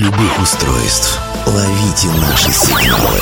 [0.00, 1.20] любых устройств.
[1.46, 3.20] Ловите наши сигналы.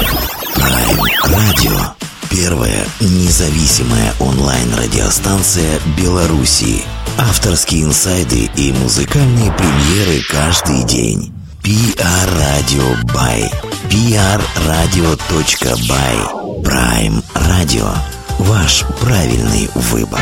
[0.54, 1.90] Prime Radio.
[2.31, 6.85] Первая независимая онлайн-радиостанция Беларуси.
[7.19, 11.33] Авторские инсайды и музыкальные премьеры каждый день.
[11.64, 13.51] PR Radio by
[14.54, 15.42] prradio.by
[16.62, 17.88] Prime Radio.
[18.38, 20.20] Ваш правильный выбор.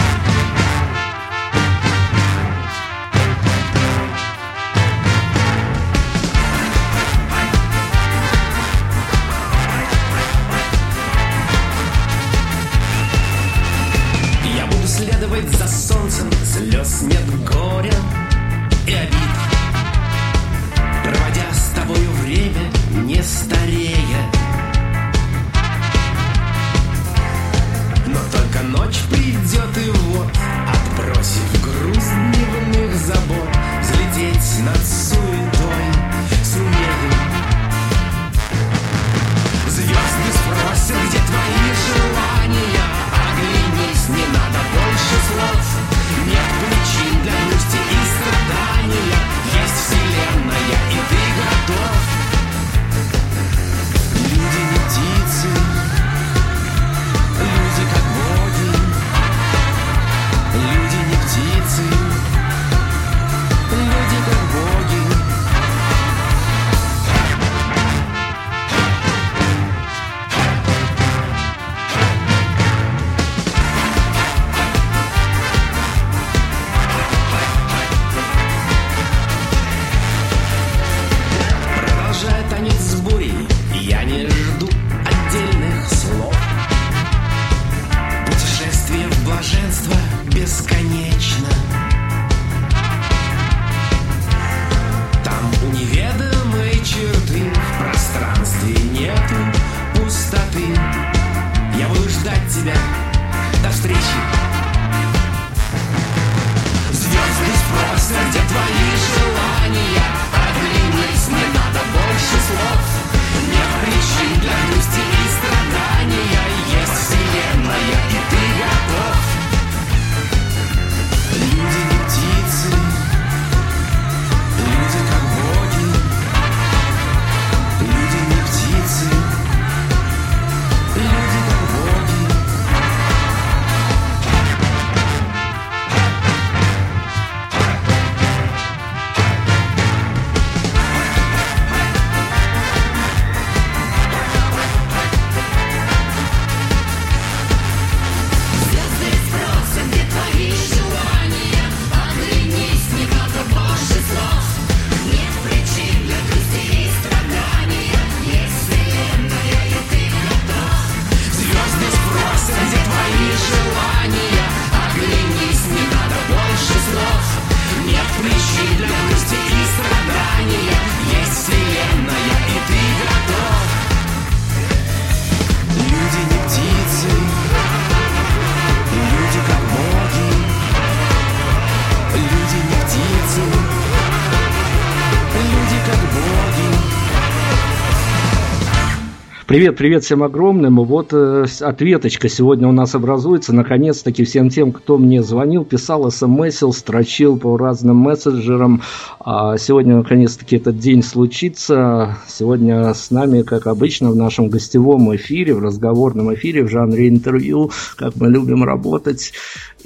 [189.46, 190.74] Привет, привет всем огромным.
[190.82, 193.54] Вот э, ответочка сегодня у нас образуется.
[193.54, 198.82] Наконец-таки всем тем, кто мне звонил, писал, смсил, строчил по разным мессенджерам.
[199.20, 202.18] А сегодня наконец-таки этот день случится.
[202.26, 207.70] Сегодня с нами, как обычно, в нашем гостевом эфире, в разговорном эфире, в жанре интервью,
[207.94, 209.32] как мы любим работать.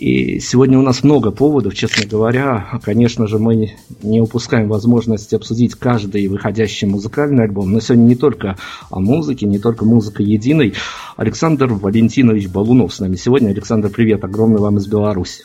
[0.00, 2.80] И сегодня у нас много поводов, честно говоря.
[2.82, 7.70] Конечно же, мы не упускаем возможности обсудить каждый выходящий музыкальный альбом.
[7.70, 8.56] Но сегодня не только
[8.88, 10.72] о музыке, не только музыка единой.
[11.18, 13.50] Александр Валентинович Балунов с нами сегодня.
[13.50, 15.44] Александр, привет, огромный вам из Беларуси.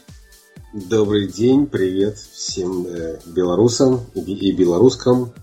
[0.71, 5.33] Добрый день, привет всем э, белорусам и белорускам,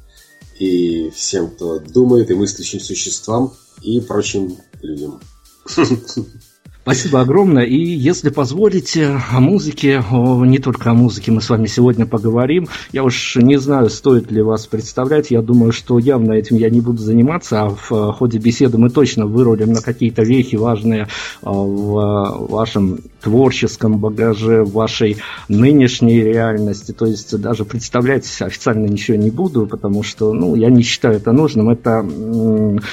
[0.59, 5.21] и всем, кто думает, и мыслящим существам, и прочим людям.
[6.83, 7.63] Спасибо огромное.
[7.63, 12.67] И если позволите, о музыке, о, не только о музыке мы с вами сегодня поговорим.
[12.91, 15.31] Я уж не знаю, стоит ли вас представлять.
[15.31, 18.91] Я думаю, что явно этим я не буду заниматься, а в э, ходе беседы мы
[18.91, 21.07] точно вырулим на какие-то вехи важные э,
[21.43, 26.93] в вашем творческом багаже, в вашей нынешней реальности.
[26.93, 31.33] То есть даже представлять официально ничего не буду, потому что ну, я не считаю это
[31.33, 31.71] нужным.
[31.71, 32.07] Это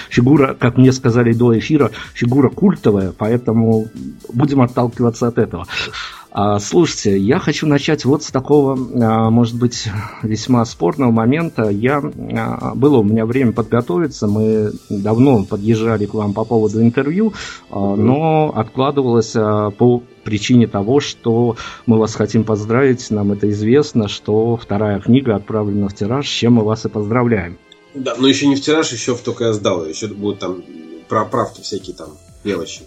[0.09, 3.87] фигура, как мне сказали до эфира, фигура культовая, поэтому
[4.31, 5.65] будем отталкиваться от этого.
[6.31, 9.89] А, слушайте, я хочу начать вот с такого, а, может быть,
[10.21, 11.69] весьма спорного момента.
[11.69, 17.33] Я, а, было у меня время подготовиться, мы давно подъезжали к вам по поводу интервью,
[17.71, 24.99] но откладывалось по причине того, что мы вас хотим поздравить, нам это известно, что вторая
[24.99, 27.57] книга отправлена в тираж, с чем мы вас и поздравляем.
[27.95, 30.63] Да, но еще не в тираж, еще в только я сдал, еще будут там
[31.07, 32.09] проправки всякие там,
[32.43, 32.81] мелочи.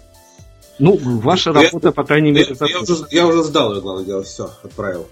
[0.79, 4.23] Ну, ваша я, работа, по крайней мере, я, я, уже, я уже сдал, главное дело,
[4.23, 5.05] все, отправил.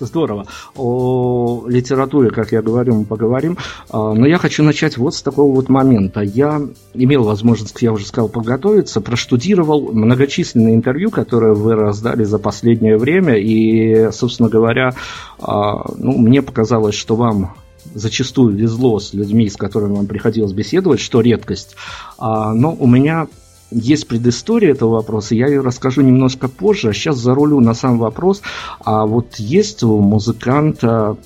[0.00, 0.46] Здорово.
[0.74, 3.58] О литературе, как я говорю, мы поговорим.
[3.90, 6.20] А, но я хочу начать вот с такого вот момента.
[6.20, 6.62] Я
[6.94, 13.36] имел возможность, я уже сказал, подготовиться, проштудировал многочисленные интервью, которые вы раздали за последнее время.
[13.36, 14.94] И, собственно говоря,
[15.40, 17.54] а, ну, мне показалось, что вам
[17.94, 21.76] зачастую везло с людьми, с которыми вам приходилось беседовать, что редкость.
[22.18, 23.28] А, но у меня
[23.70, 28.42] есть предыстория этого вопроса, я ее расскажу немножко позже, а сейчас зарулю на сам вопрос.
[28.84, 31.16] А вот есть у музыканта,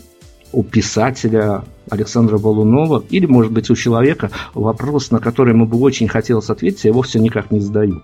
[0.52, 6.08] у писателя Александра Балунова, или, может быть, у человека вопрос, на который ему бы очень
[6.08, 8.02] хотелось ответить, а его все никак не задают?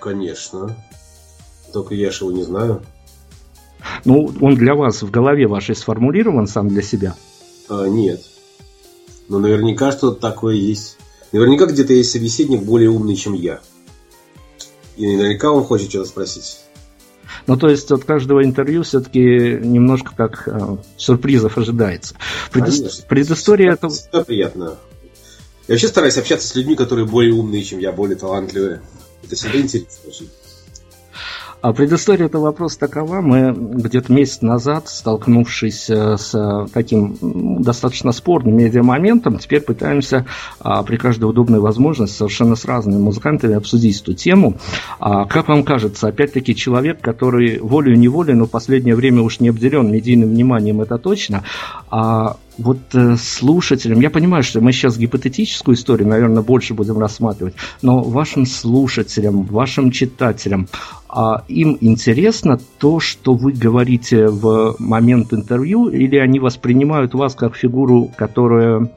[0.00, 0.76] Конечно.
[1.72, 2.82] Только я же его не знаю.
[4.04, 7.14] Ну, он для вас в голове вашей сформулирован сам для себя?
[7.68, 8.20] А, нет.
[9.28, 10.98] Но наверняка что-то такое есть.
[11.36, 13.60] Наверняка где-то есть собеседник более умный, чем я.
[14.96, 16.60] И наверняка он хочет что-то спросить.
[17.46, 22.16] Ну, то есть от каждого интервью все-таки немножко как э, сюрпризов ожидается.
[22.52, 23.04] Предыс...
[23.06, 23.90] Предыстория это...
[23.90, 24.78] Всегда приятно.
[25.68, 28.80] Я вообще стараюсь общаться с людьми, которые более умные, чем я, более талантливые.
[29.22, 30.26] Это всегда интересно.
[31.60, 33.20] А предыстория этого вопроса такова.
[33.20, 37.16] Мы где-то месяц назад, столкнувшись э, с таким
[37.62, 40.26] достаточно спорным медиамоментом, теперь пытаемся
[40.60, 44.54] а, при каждой удобной возможности совершенно с разными музыкантами обсудить эту тему.
[45.00, 49.90] А, как вам кажется, опять-таки человек, который волею-неволей, но в последнее время уж не обделен
[49.90, 51.44] медийным вниманием, это точно,
[51.90, 57.54] а вот э, слушателям, я понимаю, что мы сейчас гипотетическую историю, наверное, больше будем рассматривать,
[57.82, 60.68] но вашим слушателям, вашим читателям,
[61.08, 67.56] а им интересно то, что вы говорите в момент интервью, или они воспринимают вас как
[67.56, 68.90] фигуру, которая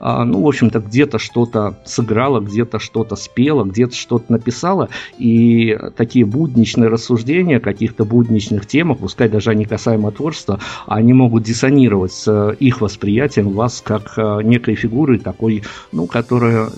[0.00, 6.88] ну, в общем-то, где-то что-то сыграла, где-то что-то спела, где-то что-то написала, и такие будничные
[6.88, 13.50] рассуждения каких-то будничных темах, пускай даже они касаемо творчества, они могут диссонировать с их восприятием
[13.50, 16.70] вас как а, некой фигуры такой, ну, которая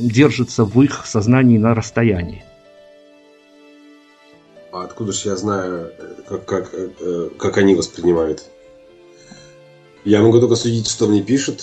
[0.00, 2.44] держится в их сознании на расстоянии.
[4.72, 5.92] А откуда же я знаю,
[6.26, 8.44] как, как, э, как они воспринимают?
[10.04, 11.62] Я могу только судить, что мне пишут,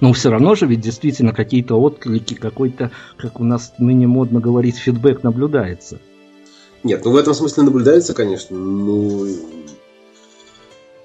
[0.00, 4.76] но все равно же ведь действительно какие-то отклики, какой-то, как у нас ныне модно говорить,
[4.76, 5.98] фидбэк наблюдается.
[6.82, 8.56] Нет, ну в этом смысле наблюдается, конечно.
[8.56, 9.26] Ну,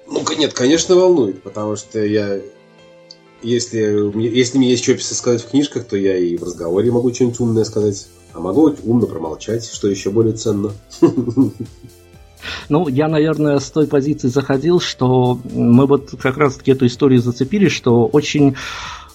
[0.06, 2.40] ну нет, конечно, волнует, потому что я
[3.42, 7.40] если, если мне есть что сказать в книжках, то я и в разговоре могу что-нибудь
[7.40, 8.08] умное сказать.
[8.32, 10.72] А могу умно промолчать, что еще более ценно.
[12.68, 17.68] Ну, я, наверное, с той позиции заходил, что мы вот как раз-таки эту историю зацепили,
[17.68, 18.56] что очень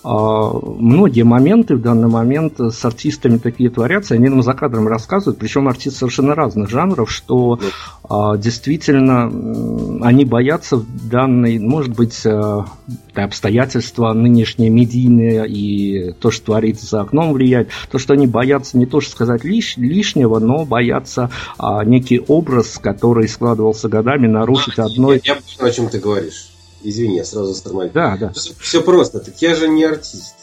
[0.04, 5.68] многие моменты в данный момент с артистами такие творятся, они нам за кадром рассказывают, причем
[5.68, 7.60] артисты совершенно разных жанров, что
[8.04, 9.26] а, действительно
[10.04, 12.66] они боятся в данной, может быть, а,
[13.14, 18.86] обстоятельства нынешние медийные и то, что творится за окном влияет, то, что они боятся не
[18.86, 25.22] то, что сказать лиш, лишнего, но боятся а, некий образ, который складывался годами, нарушить одной...
[25.24, 26.51] Я, я понимаю, о чем ты говоришь.
[26.84, 27.92] Извини, я сразу остановил.
[27.94, 28.34] Да, да.
[28.60, 29.20] Все просто.
[29.20, 30.36] Так я же не артист.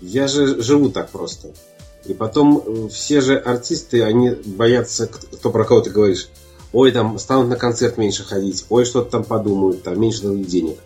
[0.00, 1.48] Я же живу так просто.
[2.04, 6.28] И потом э, все же артисты, они боятся, кто про кого ты говоришь.
[6.72, 10.78] Ой, там станут на концерт меньше ходить, ой, что-то там подумают, там меньше дадут денег.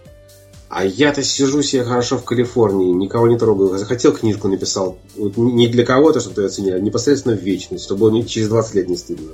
[0.69, 3.79] А я-то сижу себе хорошо в Калифорнии, никого не трогаю.
[3.79, 4.97] Захотел книжку написал.
[5.17, 8.75] Вот не для кого-то, чтобы ты оценил, а непосредственно в вечность, чтобы было через 20
[8.77, 9.33] лет не стыдно.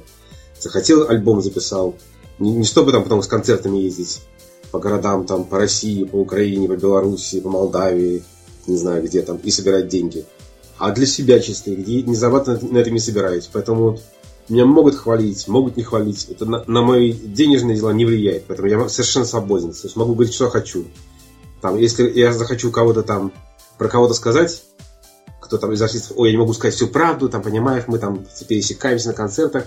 [0.59, 1.95] Захотел альбом записал.
[2.41, 4.21] Не, не чтобы там потом с концертами ездить
[4.71, 8.23] по городам, там, по России, по Украине, по Белоруссии, по Молдавии,
[8.67, 10.25] не знаю где там, и собирать деньги.
[10.79, 13.49] А для себя чисто, где не зарабатывать на этом не собираюсь.
[13.53, 14.03] Поэтому вот
[14.49, 16.27] меня могут хвалить, могут не хвалить.
[16.31, 18.45] Это на, на мои денежные дела не влияет.
[18.47, 19.73] Поэтому я совершенно свободен.
[19.73, 20.85] То есть могу говорить, что хочу.
[21.61, 23.33] Там, если я захочу кого-то там,
[23.77, 24.63] про кого-то сказать,
[25.41, 28.25] кто там из артистов, ой, я не могу сказать всю правду, там, понимаешь, мы там
[28.47, 29.67] пересекаемся на концертах,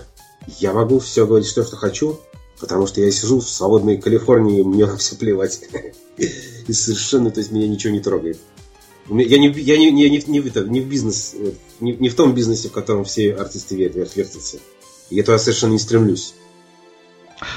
[0.58, 2.18] я могу все говорить, что, что хочу,
[2.62, 5.60] Потому что я сижу в свободной Калифорнии, мне все плевать.
[6.68, 8.38] И совершенно, то есть, меня ничего не трогает.
[9.10, 11.34] Я не, я не, не, не, не, не, не в бизнес,
[11.80, 14.58] не, не в том бизнесе, в котором все артисты вертятся.
[15.10, 16.34] Я совершенно не стремлюсь.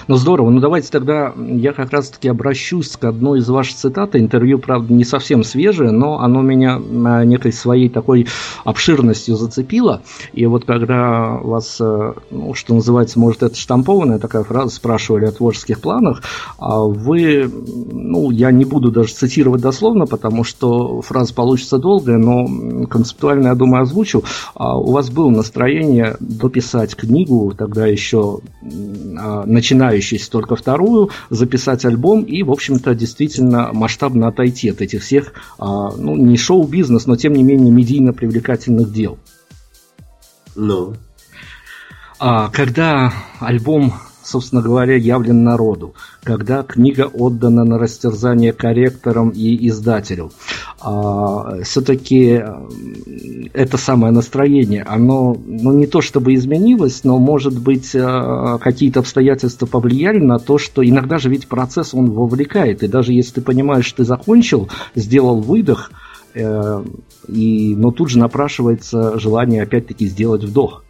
[0.08, 4.15] Ну здорово, ну давайте тогда я как раз таки обращусь к одной из ваших цитат.
[4.15, 8.27] Интервью, правда, не совсем свежее, но оно меня на некой своей такой
[8.63, 10.01] обширностью зацепило.
[10.34, 15.32] И вот когда вас, э, ну, что называется, может, это штампованная такая фраза, спрашивали о
[15.32, 16.22] творческих планах,
[16.58, 17.50] а вы,
[17.92, 23.56] ну, я не буду даже цитировать дословно, потому что фраза получится долгая, но концептуально, я
[23.56, 24.24] думаю, озвучу.
[24.56, 28.39] А у вас было настроение дописать книгу, тогда еще
[29.18, 35.03] а, начинать начинающийся только вторую, записать альбом и, в общем-то, действительно масштабно отойти от этих
[35.03, 39.17] всех, а, ну, не шоу-бизнес, но, тем не менее, медийно привлекательных дел.
[40.55, 40.96] Ну?
[42.20, 43.94] А, когда альбом
[44.25, 50.32] собственно говоря, явлен народу, когда книга отдана на растерзание корректорам и издателю.
[50.82, 52.44] А, все-таки
[53.53, 59.65] это самое настроение, оно ну, не то чтобы изменилось, но, может быть, а, какие-то обстоятельства
[59.65, 63.91] повлияли на то, что иногда же ведь процесс он вовлекает, и даже если ты понимаешь,
[63.91, 65.91] ты закончил, сделал выдох,
[66.34, 66.84] э,
[67.27, 70.85] и, но тут же напрашивается желание опять-таки сделать вдох.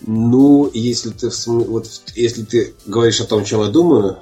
[0.00, 4.18] Ну, если ты, вот, если ты говоришь о том, чем я думаю,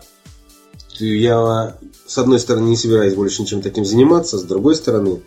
[0.99, 5.23] то я, с одной стороны, не собираюсь больше ничем таким заниматься, с другой стороны,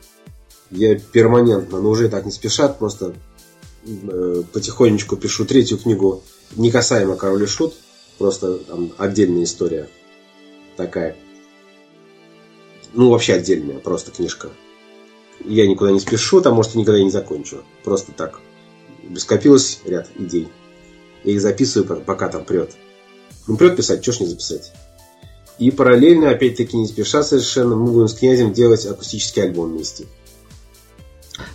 [0.72, 3.14] я перманентно, но уже так не спешат, просто
[3.86, 6.24] э, потихонечку пишу третью книгу,
[6.56, 7.76] не касаемо Король и Шут,
[8.18, 9.88] просто там отдельная история
[10.76, 11.16] такая.
[12.94, 14.50] Ну, вообще отдельная, просто книжка.
[15.46, 17.64] Я никуда не спешу, там, может, и никогда и не закончу.
[17.84, 18.40] Просто так
[19.18, 20.50] скопилось ряд идей.
[21.24, 22.72] Я их записываю, пока там прет.
[23.48, 24.74] Ну, прет писать, что ж не записать.
[25.58, 30.06] И параллельно, опять-таки, не спеша совершенно, мы будем с князем делать акустический альбом вместе.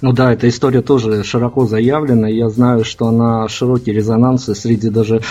[0.00, 2.28] Ну да, эта история тоже широко заявлена.
[2.28, 5.22] Я знаю, что она широкий резонанс и среди даже,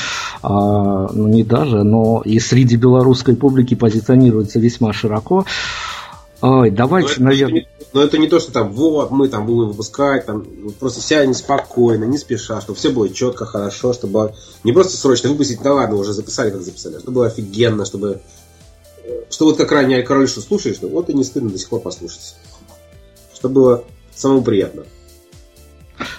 [0.42, 5.46] а, ну не даже, но и среди белорусской публики позиционируется весьма широко.
[6.42, 7.66] Ой, давайте, но наверное...
[7.94, 10.44] Но это не то, что там, вот, мы там будем выпускать, там,
[10.80, 14.34] просто вся неспокойно, не спеша, чтобы все было четко, хорошо, чтобы
[14.64, 18.22] не просто срочно выпустить, да ладно, уже записали, как записали, а чтобы было офигенно, чтобы,
[19.30, 21.82] что вот как ранее король, что слушаешь, ну вот и не стыдно до сих пор
[21.82, 22.36] послушать.
[23.36, 23.84] Чтобы было
[24.16, 24.84] самому приятно.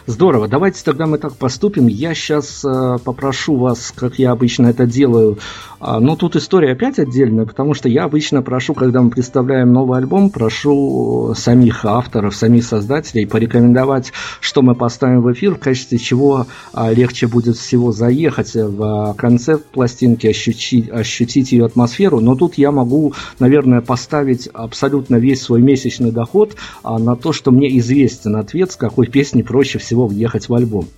[0.06, 1.86] Здорово, давайте тогда мы так поступим.
[1.86, 5.38] Я сейчас э, попрошу вас, как я обычно это делаю,
[5.86, 9.98] а, ну, тут история опять отдельная, потому что я обычно прошу, когда мы представляем новый
[9.98, 16.46] альбом, прошу самих авторов, самих создателей порекомендовать, что мы поставим в эфир, в качестве чего
[16.72, 22.20] а, легче будет всего заехать в концепт пластинки, ощутить, ощутить ее атмосферу.
[22.20, 27.50] Но тут я могу, наверное, поставить абсолютно весь свой месячный доход а, на то, что
[27.50, 30.88] мне известен ответ, с какой песни проще всего въехать в альбом.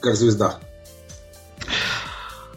[0.00, 0.58] Как звезда.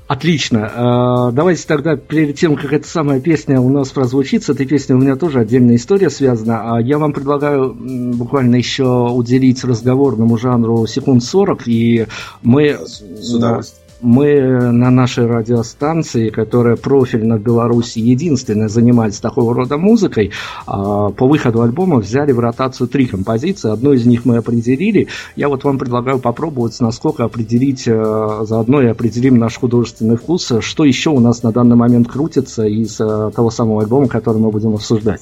[0.08, 0.72] Отлично.
[0.74, 4.96] А, давайте тогда, перед тем, как эта самая песня у нас прозвучит, с этой песней
[4.96, 6.76] у меня тоже отдельная история связана.
[6.76, 12.08] А я вам предлагаю буквально еще уделить разговорному жанру секунд 40, и
[12.42, 12.80] мы...
[12.86, 20.32] С удовольствием мы на нашей радиостанции, которая профильно в Беларуси единственная занимается такого рода музыкой,
[20.68, 23.72] а, по выходу альбома взяли в ротацию три композиции.
[23.72, 25.08] Одну из них мы определили.
[25.36, 30.84] Я вот вам предлагаю попробовать, насколько определить, э, заодно и определим наш художественный вкус, что
[30.84, 34.76] еще у нас на данный момент крутится из э, того самого альбома, который мы будем
[34.76, 35.22] обсуждать.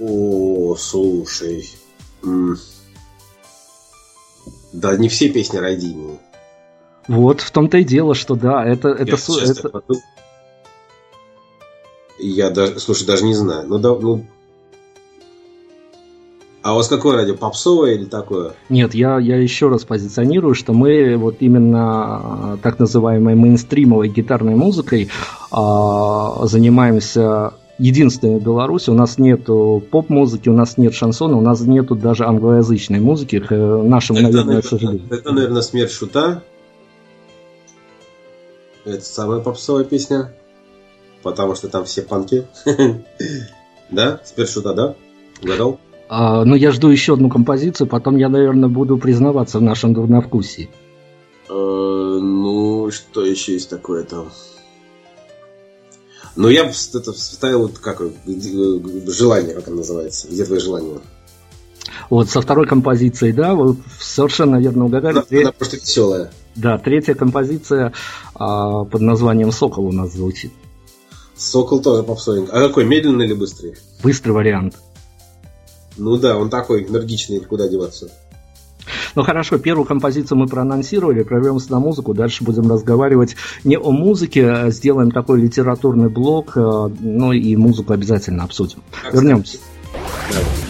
[0.00, 1.68] О, слушай.
[4.72, 6.18] Да, не все песни родильные.
[7.08, 8.88] Вот, в том-то и дело, что да, это...
[8.88, 9.68] это, я, это...
[9.68, 9.96] Потом...
[12.18, 13.66] я даже, слушай, даже не знаю.
[13.68, 14.24] Ну, да, ну,
[16.64, 17.34] а у вас какое радио?
[17.34, 18.52] Попсовое или такое?
[18.70, 25.10] Нет, я, я еще раз позиционирую, что мы вот именно так называемой мейнстримовой гитарной музыкой
[25.50, 28.88] а, занимаемся единственной в Беларуси.
[28.88, 33.54] У нас нет поп-музыки, у нас нет шансона, у нас нету даже англоязычной музыки, к
[33.54, 35.02] нашему, это, наверное, к сожалению.
[35.10, 36.42] Это, наверное, смерть шута.
[38.84, 40.32] Это самая попсовая песня.
[41.22, 42.46] Потому что там все панки.
[43.90, 44.20] Да?
[44.24, 44.94] Спершута, да?
[45.42, 45.78] Угадал?
[46.08, 50.70] А, ну, я жду еще одну композицию, потом я, наверное, буду признаваться в нашем дурновкусии.
[51.48, 54.30] Э, ну, что еще есть такое там?
[56.36, 58.02] Ну, я это вставил, как
[59.06, 60.28] желание, как оно называется.
[60.28, 60.98] Где твое желание?
[62.10, 65.18] Вот, со второй композицией, да, вы совершенно наверное угадали.
[65.18, 66.30] Она, она просто веселая.
[66.56, 67.92] Да, третья композиция
[68.34, 70.52] а, под названием «Сокол» у нас звучит.
[71.36, 72.52] «Сокол» тоже попсовенький.
[72.52, 73.74] А какой, медленный или быстрый?
[74.02, 74.76] Быстрый вариант.
[75.96, 78.10] Ну да, он такой энергичный, куда деваться.
[79.14, 84.50] Ну хорошо, первую композицию мы проанонсировали, прорвемся на музыку, дальше будем разговаривать не о музыке,
[84.50, 88.82] а сделаем такой литературный блок, э, ну и музыку обязательно обсудим.
[89.12, 89.58] Вернемся.
[90.30, 90.63] Давай.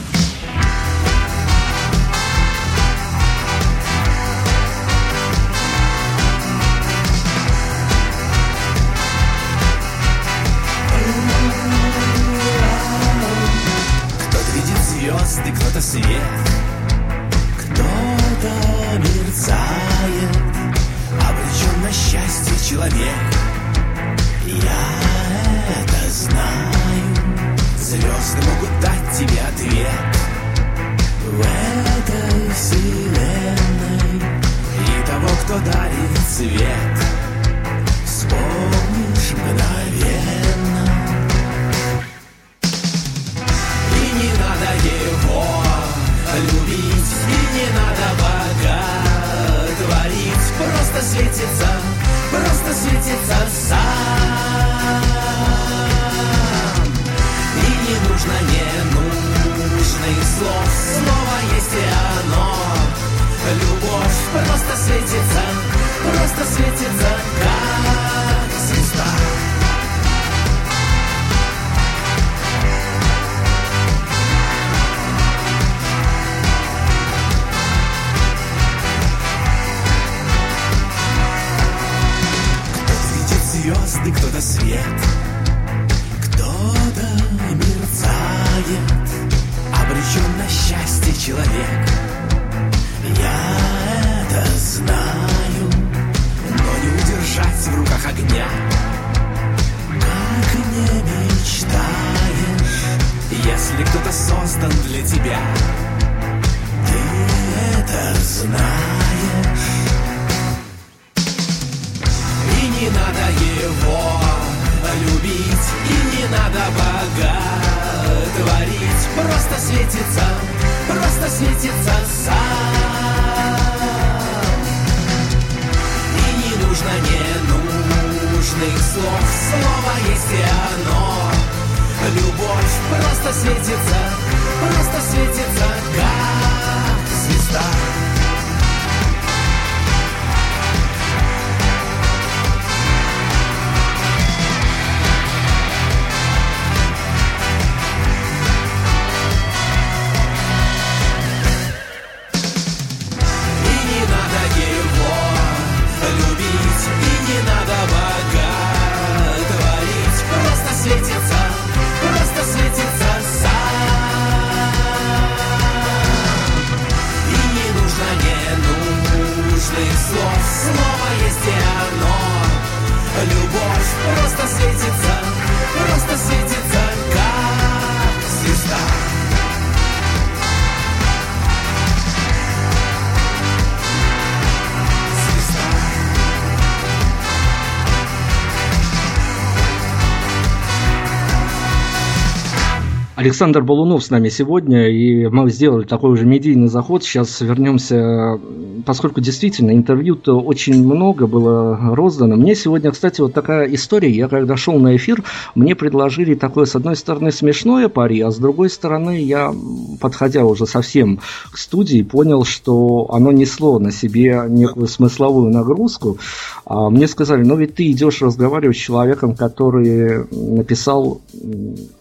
[193.25, 197.03] Александр Балунов с нами сегодня, и мы сделали такой уже медийный заход.
[197.03, 198.39] Сейчас вернемся,
[198.85, 202.37] поскольку действительно интервью-то очень много было роздано.
[202.37, 204.11] Мне сегодня, кстати, вот такая история.
[204.11, 208.37] Я когда шел на эфир, мне предложили такое, с одной стороны, смешное пари, а с
[208.37, 209.55] другой стороны, я,
[210.03, 211.19] подходя уже совсем
[211.51, 216.19] к студии, понял, что оно несло на себе некую смысловую нагрузку.
[216.67, 221.21] А мне сказали, ну ведь ты идешь разговаривать с человеком, который написал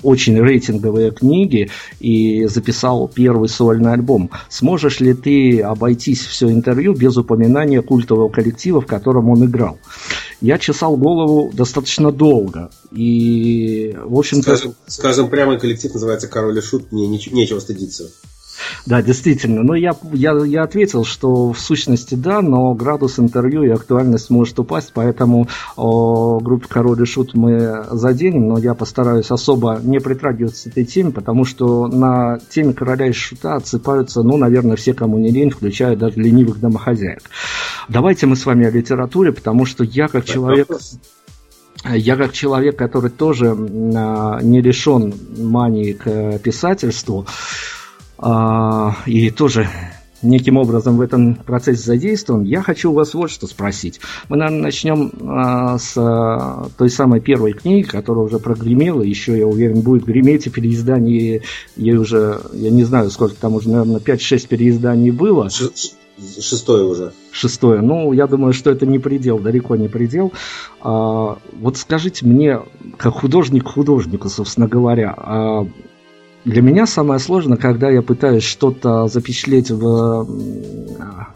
[0.02, 4.30] очень рейтинговые книги и записал первый сольный альбом.
[4.49, 9.80] Сможешь ли ты обойтись все интервью без упоминания культового коллектива, в котором он играл?
[10.39, 12.69] Я чесал голову достаточно долго.
[12.91, 14.56] И, в общем-то...
[14.56, 18.12] Скажем, скажем прямо, коллектив называется «Король и Шут», мне нечего стыдиться.
[18.86, 19.63] Да, действительно.
[19.63, 24.60] Но я, я, я ответил, что в сущности да, но градус интервью и актуальность может
[24.60, 30.69] упасть, поэтому о группе Король и Шут мы заденем, но я постараюсь особо не притрагиваться
[30.69, 35.17] к этой теме, потому что на теме Короля и Шута отсыпаются, ну, наверное, все, кому
[35.17, 37.23] не лень, включая даже ленивых домохозяек.
[37.89, 40.67] Давайте мы с вами о литературе, потому что я как человек...
[41.86, 47.83] Я как человек, который тоже а, не лишен мании к писательству, а,
[49.06, 49.67] и тоже
[50.23, 53.99] неким образом в этом процессе задействован, я хочу у вас вот что спросить.
[54.30, 59.45] Мы, наверное, начнем а, с а, той самой первой книги, которая уже прогремела, еще, я
[59.45, 61.41] уверен, будет греметь, и переиздание
[61.76, 65.49] ей уже, я не знаю, сколько там уже, наверное, 5-6 переизданий было.
[65.49, 67.13] шестое уже.
[67.32, 67.82] Шестое.
[67.82, 70.32] Ну, я думаю, что это не предел, далеко не предел.
[70.82, 72.62] А, вот скажите мне,
[72.97, 75.67] как художник художнику, собственно говоря, а
[76.45, 80.27] для меня самое сложное, когда я пытаюсь что-то запечатлеть в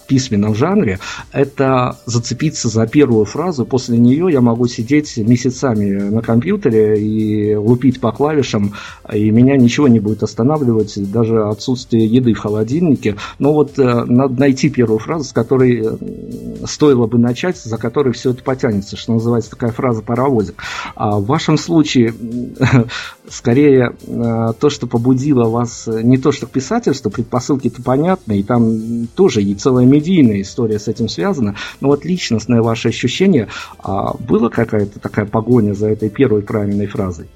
[0.07, 0.99] письменном жанре,
[1.31, 3.65] это зацепиться за первую фразу.
[3.65, 8.73] После нее я могу сидеть месяцами на компьютере и лупить по клавишам,
[9.11, 13.15] и меня ничего не будет останавливать, даже отсутствие еды в холодильнике.
[13.39, 18.13] Но вот э, надо найти первую фразу, с которой э, стоило бы начать, за которой
[18.13, 20.55] все это потянется, что называется такая фраза паровозик.
[20.95, 22.13] А в вашем случае
[23.29, 28.43] скорее э, то, что побудило вас э, не то, что к писательству, предпосылки-то понятны, и
[28.43, 34.17] там тоже и целая медийная история с этим связана, но вот личностное ваше ощущение, а
[34.17, 37.27] было какая-то такая погоня за этой первой правильной фразой?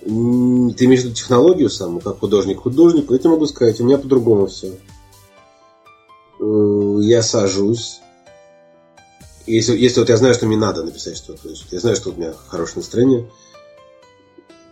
[0.00, 3.12] Ты имеешь в виду технологию саму, как художник художнику?
[3.12, 4.72] Я тебе могу сказать, у меня по-другому все.
[6.40, 8.00] Э, я сажусь,
[9.46, 12.10] если, если вот я знаю, что мне надо написать что-то, то есть я знаю, что
[12.10, 13.28] у меня хорошее настроение,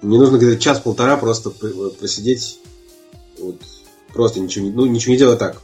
[0.03, 2.61] мне нужно где-то час-полтора просто просидеть,
[3.39, 3.57] вот,
[4.13, 5.61] просто ничего не, ну, ничего не делать так.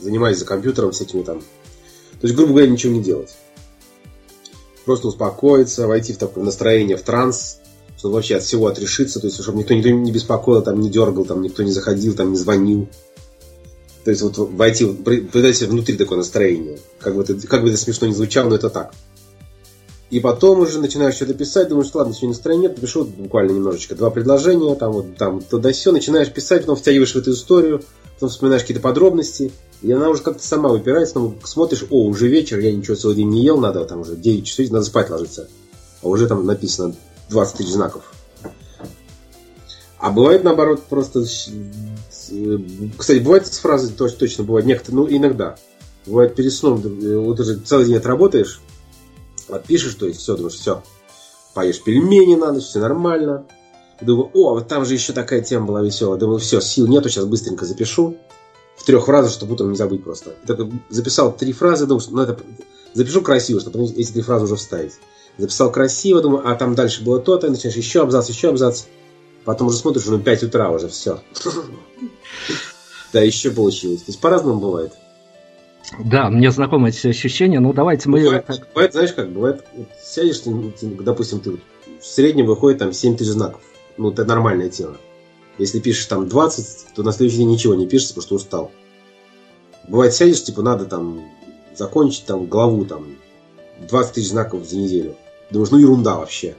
[0.00, 1.40] Занимаясь за компьютером с этими там.
[1.40, 3.34] То есть, грубо говоря, ничего не делать.
[4.84, 7.58] Просто успокоиться, войти в такое настроение, в транс,
[7.96, 11.24] чтобы вообще от всего отрешиться, то есть, чтобы никто, никто не беспокоил, там, не дергал,
[11.24, 12.88] там, никто не заходил, там, не звонил.
[14.04, 16.78] То есть, вот войти, придать себе внутри такое настроение.
[16.98, 18.94] Как бы, это, как бы это смешно не звучало, но это так.
[20.14, 24.10] И потом уже начинаешь что-то писать, думаешь, ладно, сегодня настроения нет, напишу буквально немножечко, два
[24.10, 27.82] предложения, там вот там туда все, начинаешь писать, потом втягиваешь в эту историю,
[28.14, 29.50] потом вспоминаешь какие-то подробности,
[29.82, 33.28] и она уже как-то сама выпирается, но смотришь, о, уже вечер, я ничего целый день
[33.28, 35.48] не ел, надо там уже 9 часов, надо спать ложиться.
[36.00, 36.94] А уже там написано
[37.30, 38.04] 20 тысяч знаков.
[39.98, 41.24] А бывает наоборот просто...
[41.24, 45.56] Кстати, бывает с фразой точно бывает некоторые, ну иногда.
[46.06, 48.60] Бывает перед сном, вот уже целый день отработаешь,
[49.48, 50.82] Отпишешь, то есть все, думаешь, все,
[51.54, 53.46] поешь пельмени на ночь, все нормально.
[54.00, 56.18] Думаю, о, вот там же еще такая тема была веселая.
[56.18, 58.16] Думаю, все, сил нету, сейчас быстренько запишу.
[58.76, 60.34] В трех фразах, чтобы утром не забыть просто.
[60.42, 60.58] И так
[60.90, 62.36] записал три фразы, думаю, ну это
[62.92, 64.94] запишу красиво, чтобы эти три фразы уже вставить.
[65.38, 68.84] Записал красиво, думаю, а там дальше было то-то, начинаешь еще абзац, еще абзац.
[69.44, 71.22] Потом уже смотришь, ну 5 утра уже, все.
[73.12, 74.00] Да, еще получилось.
[74.00, 74.92] То есть по-разному бывает.
[75.98, 77.60] Да, мне знакомы эти ощущения.
[77.60, 78.20] Ну, давайте мы...
[78.20, 79.64] Бывает, бывает знаешь как, бывает,
[80.02, 80.50] сядешь, ты,
[80.82, 81.58] допустим, ты
[82.00, 83.60] в среднем выходит там 7 тысяч знаков.
[83.96, 84.96] Ну, это нормальное тело.
[85.58, 88.72] Если пишешь там 20, то на следующий день ничего не пишешь, потому что устал.
[89.86, 91.22] Бывает, сядешь, типа, надо там
[91.76, 93.16] закончить там главу там
[93.88, 95.16] 20 тысяч знаков за неделю.
[95.50, 96.56] Думаешь, ну ерунда вообще.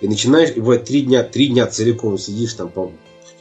[0.00, 2.92] И начинаешь, и бывает три дня, три дня целиком сидишь там по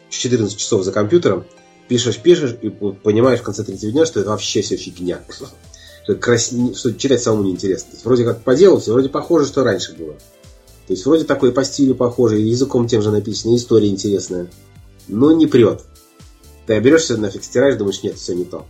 [0.09, 1.45] 14 часов за компьютером,
[1.89, 5.19] пишешь, пишешь, и понимаешь в конце третьего дня, что это вообще все фигня.
[6.03, 6.53] Что, крас...
[6.75, 7.89] что читать самому неинтересно.
[7.89, 10.13] То есть, вроде как по делу все, вроде похоже, что раньше было.
[10.13, 14.47] То есть вроде такой по стилю похоже, языком тем же написано, история интересная.
[15.07, 15.81] Но не прет.
[16.67, 18.65] Ты берешься, нафиг стираешь, думаешь, нет, все не то.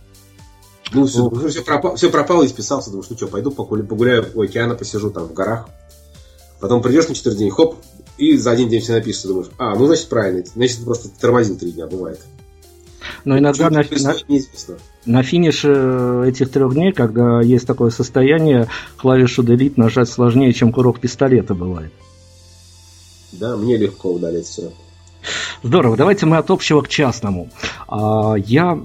[0.92, 4.26] Ну, все, ну, все, пропало, все пропало и списался, думаешь, ну что, пойду погуляю, погуляю
[4.34, 5.68] у океана, посижу там в горах.
[6.58, 7.76] Потом придешь на четвертый день, хоп,
[8.18, 11.72] и за один день все напишешь, думаешь, а, ну значит правильно, значит просто тормозил три
[11.72, 12.20] дня, бывает.
[13.24, 14.14] Но иногда на, на,
[15.06, 21.00] на финише этих трех дней, когда есть такое состояние, клавишу Delete нажать сложнее, чем курок
[21.00, 21.92] пистолета бывает.
[23.32, 24.72] Да, мне легко удалить все.
[25.62, 27.50] Здорово, давайте мы от общего к частному.
[27.86, 28.80] А, я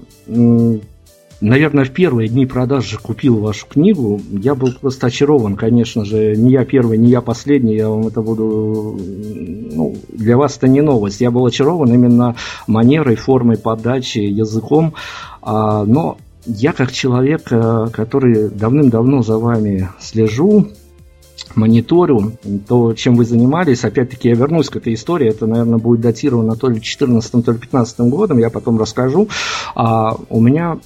[1.40, 4.20] наверное, в первые дни продажи купил вашу книгу.
[4.30, 6.36] Я был просто очарован, конечно же.
[6.36, 7.76] Не я первый, не я последний.
[7.76, 8.98] Я вам это буду...
[8.98, 11.20] Ну, для вас это не новость.
[11.20, 14.94] Я был очарован именно манерой, формой подачи, языком.
[15.42, 20.68] А, но я как человек, э, который давным-давно за вами слежу,
[21.54, 22.32] мониторю
[22.66, 23.84] то, чем вы занимались.
[23.84, 25.28] Опять-таки, я вернусь к этой истории.
[25.28, 28.38] Это, наверное, будет датировано то ли 14 то ли 15 годом.
[28.38, 29.28] Я потом расскажу.
[29.74, 30.78] А у меня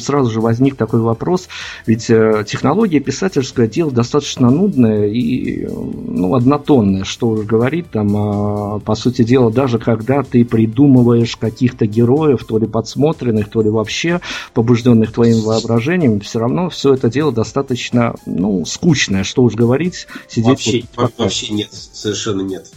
[0.00, 1.48] сразу же возник такой вопрос.
[1.86, 7.04] Ведь э, технология писательское дело достаточно нудное и ну, однотонное.
[7.04, 12.58] Что уж говорить там, а, по сути дела, даже когда ты придумываешь каких-то героев, то
[12.58, 14.20] ли подсмотренных, то ли вообще
[14.54, 19.87] побужденных твоим воображением, все равно все это дело достаточно ну, скучное, что уж говорить
[20.28, 20.46] сидеть...
[20.46, 22.70] Вообще, вот, вообще нет, совершенно нет.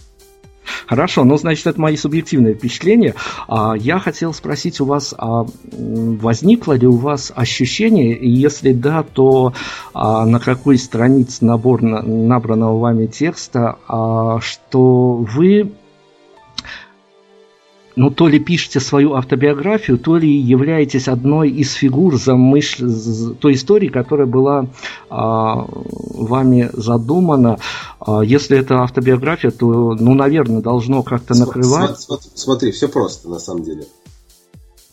[0.88, 3.16] Хорошо, ну, значит, это мои субъективные впечатления.
[3.48, 9.04] А, я хотел спросить у вас, а возникло ли у вас ощущение, и если да,
[9.04, 9.54] то
[9.94, 15.72] а, на какой странице набор, набранного вами текста, а, что вы
[17.96, 23.36] ну, то ли пишете свою автобиографию, то ли являетесь одной из фигур замышль...
[23.40, 24.68] той истории, которая была
[25.10, 27.60] а, вами задумана.
[28.00, 32.00] А, если это автобиография, то, ну, наверное, должно как-то накрывать.
[32.00, 33.86] Смотри, смотри, смотри, все просто на самом деле.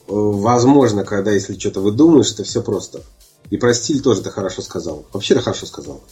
[0.09, 3.03] Возможно, когда если что-то выдумаешь, это все просто.
[3.51, 5.05] И про стиль тоже ты хорошо сказал.
[5.13, 6.03] Вообще ты хорошо сказал.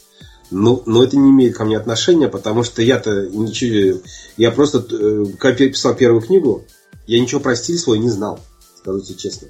[0.51, 4.01] Но, но это не имеет ко мне отношения, потому что я-то ничего...
[4.37, 6.65] Я просто, э, когда писал первую книгу,
[7.07, 8.41] я ничего про стиль свой не знал,
[8.79, 9.49] скажу тебе честно.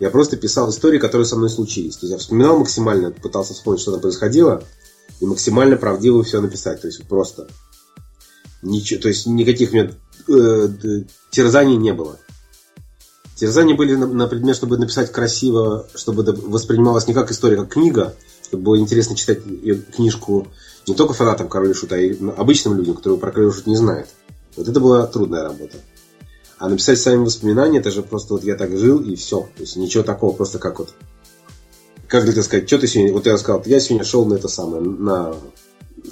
[0.00, 1.96] Я просто писал истории, которые со мной случились.
[1.96, 4.62] То есть я вспоминал максимально, пытался вспомнить, что там происходило,
[5.20, 6.80] и максимально правдиво все написать.
[6.80, 7.48] То есть просто
[8.62, 9.92] ничего, то есть никаких у меня
[10.28, 10.68] э,
[11.30, 12.18] терзаний не было.
[13.34, 18.16] Терзания были на, на предмет, чтобы написать красиво, чтобы воспринималась не как история, как книга,
[18.42, 19.42] чтобы было интересно читать
[19.94, 20.48] книжку
[20.88, 24.08] не только фанатам Короля Шута, а и обычным людям, которые про Короля Шут не знают.
[24.56, 25.76] Вот это была трудная работа.
[26.58, 29.48] А написать сами воспоминания, это же просто вот я так жил и все.
[29.56, 30.92] То есть ничего такого, просто как вот...
[32.08, 33.12] Как это сказать, что ты сегодня...
[33.12, 35.34] Вот я сказал, я сегодня шел на это самое, на,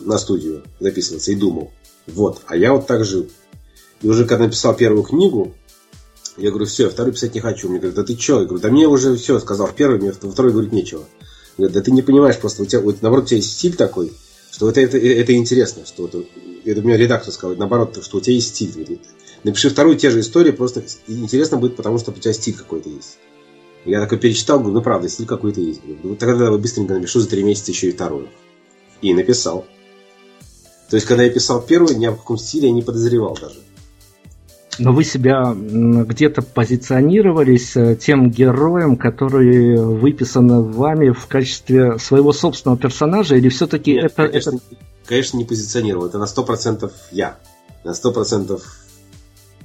[0.04, 1.72] на студию записываться и думал.
[2.06, 3.28] Вот, а я вот так жил.
[4.02, 5.54] И уже когда написал первую книгу,
[6.36, 7.68] я говорю, все, вторую писать не хочу.
[7.68, 8.40] Мне говорят, да ты что?
[8.40, 11.04] Я говорю, да мне уже все сказал первый, мне второй говорить нечего.
[11.56, 14.12] Говорят, да ты не понимаешь, просто у тебя, вот, наоборот, у тебя есть стиль такой,
[14.52, 16.22] что это, это, это интересно, что это,
[16.64, 18.72] это мне редактор сказал, наоборот, что у тебя есть стиль.
[18.72, 19.00] Говорит.
[19.46, 23.18] Напиши вторую те же истории, просто интересно будет, потому что у тебя стиль какой-то есть.
[23.84, 25.80] Я такой перечитал, говорю, ну правда, стиль какой-то есть.
[25.84, 28.28] Говорю, тогда давай быстренько напишу за три месяца еще и вторую.
[29.02, 29.64] И написал.
[30.90, 33.60] То есть, когда я писал первую, ни о каком стиле я не подозревал даже
[34.78, 42.78] но вы себя где-то позиционировались э, тем героем, который выписан вами в качестве своего собственного
[42.78, 44.60] персонажа, или все-таки это, конечно, это...
[45.06, 46.08] Конечно, не позиционировал.
[46.08, 47.38] Это на 100% я.
[47.84, 48.60] На 100%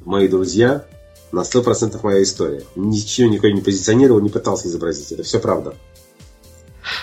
[0.06, 0.86] мои друзья,
[1.32, 2.64] на 100% моя история.
[2.76, 5.12] Ничего никакой не позиционировал, не пытался изобразить.
[5.12, 5.76] Это все правда.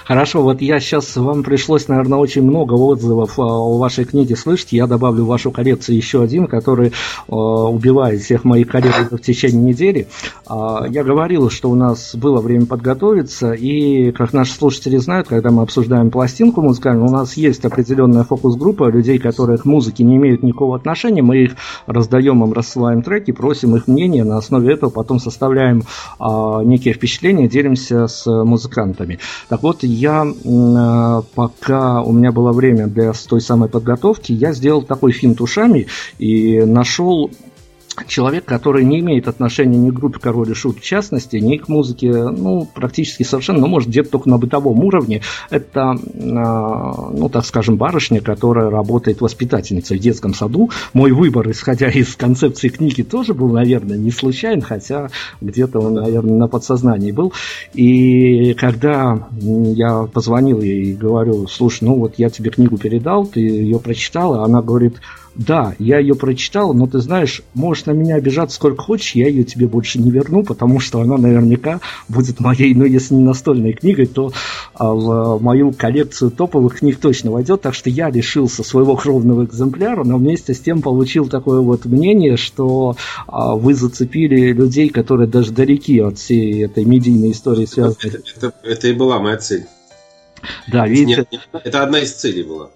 [0.09, 4.73] Хорошо, вот я сейчас, вам пришлось, наверное, очень много отзывов а, о вашей книге слышать.
[4.73, 6.93] Я добавлю в вашу коллекцию еще один, который э,
[7.31, 10.09] убивает всех моих коллег в течение недели.
[10.49, 15.51] Э, я говорил, что у нас было время подготовиться, и, как наши слушатели знают, когда
[15.51, 20.43] мы обсуждаем пластинку музыкальную, у нас есть определенная фокус-группа людей, которые к музыке не имеют
[20.43, 21.21] никакого отношения.
[21.21, 25.83] Мы их раздаем, им рассылаем треки, просим их мнение, на основе этого потом составляем
[26.19, 29.19] некие впечатления, делимся с музыкантами.
[29.51, 34.83] Так вот, я, э, пока у меня было время для той самой подготовки, я сделал
[34.83, 35.87] такой финт ушами
[36.19, 37.31] и нашел
[38.07, 41.69] человек, который не имеет отношения ни к группе Король и Шут в частности, ни к
[41.69, 45.23] музыке, ну, практически совершенно, ну, может, где-то только на бытовом уровне.
[45.51, 50.71] Это, а, ну, так скажем, барышня, которая работает воспитательницей в детском саду.
[50.93, 55.09] Мой выбор, исходя из концепции книги, тоже был, наверное, не случайен, хотя
[55.41, 57.33] где-то он, наверное, на подсознании был.
[57.75, 63.41] И когда я позвонил ей и говорю, слушай, ну, вот я тебе книгу передал, ты
[63.41, 64.97] ее прочитала, она говорит,
[65.39, 69.45] да, я ее прочитал, но ты знаешь, можешь на меня обижаться сколько хочешь, я ее
[69.45, 74.07] тебе больше не верну, потому что она наверняка будет моей, ну если не настольной книгой,
[74.07, 74.33] то
[74.75, 80.03] а, в мою коллекцию топовых книг точно войдет, так что я лишился своего кровного экземпляра,
[80.03, 82.97] но вместе с тем получил такое вот мнение, что
[83.29, 87.97] а, вы зацепили людей, которые даже далеки от всей этой медийной истории связаны.
[88.03, 89.67] Это, это, это и была моя цель.
[90.67, 91.27] Да, видите?
[91.31, 92.71] Нет, это одна из целей была.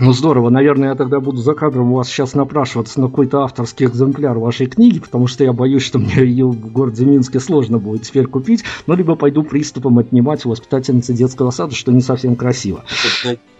[0.00, 3.86] Ну здорово, наверное, я тогда буду за кадром у вас сейчас напрашиваться на какой-то авторский
[3.86, 8.02] экземпляр вашей книги, потому что я боюсь, что мне ее в городе Минске сложно будет
[8.02, 12.84] теперь купить, но либо пойду приступом отнимать у воспитательницы детского сада, что не совсем красиво.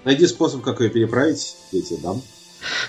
[0.05, 2.23] Найди способ, как ее переправить, я тебе дам.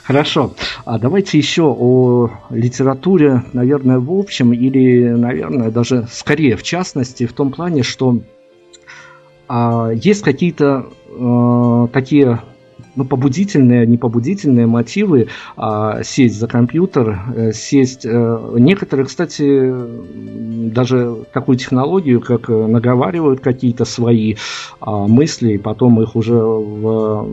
[0.04, 0.54] Хорошо.
[0.86, 7.34] А давайте еще о литературе, наверное, в общем, или, наверное, даже скорее в частности, в
[7.34, 8.20] том плане, что
[9.48, 12.42] а, есть какие-то а, такие
[12.96, 15.28] ну, побудительные, не побудительные мотивы
[15.58, 18.06] а, сесть за компьютер, э, сесть...
[18.06, 19.74] Э, некоторые, кстати,
[20.72, 24.36] даже такую технологию, как э, наговаривают какие-то свои
[24.80, 27.30] а, мысли, и потом их уже в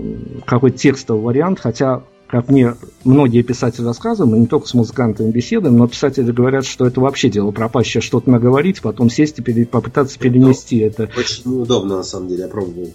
[0.47, 5.77] какой-то текстовый вариант, хотя как мне многие писатели рассказывают, мы не только с музыкантами беседуем,
[5.77, 10.79] но писатели говорят, что это вообще дело пропащее, что-то наговорить, потом сесть и попытаться перенести
[10.79, 11.11] это.
[11.17, 12.93] Очень неудобно, на самом деле, я пробовал.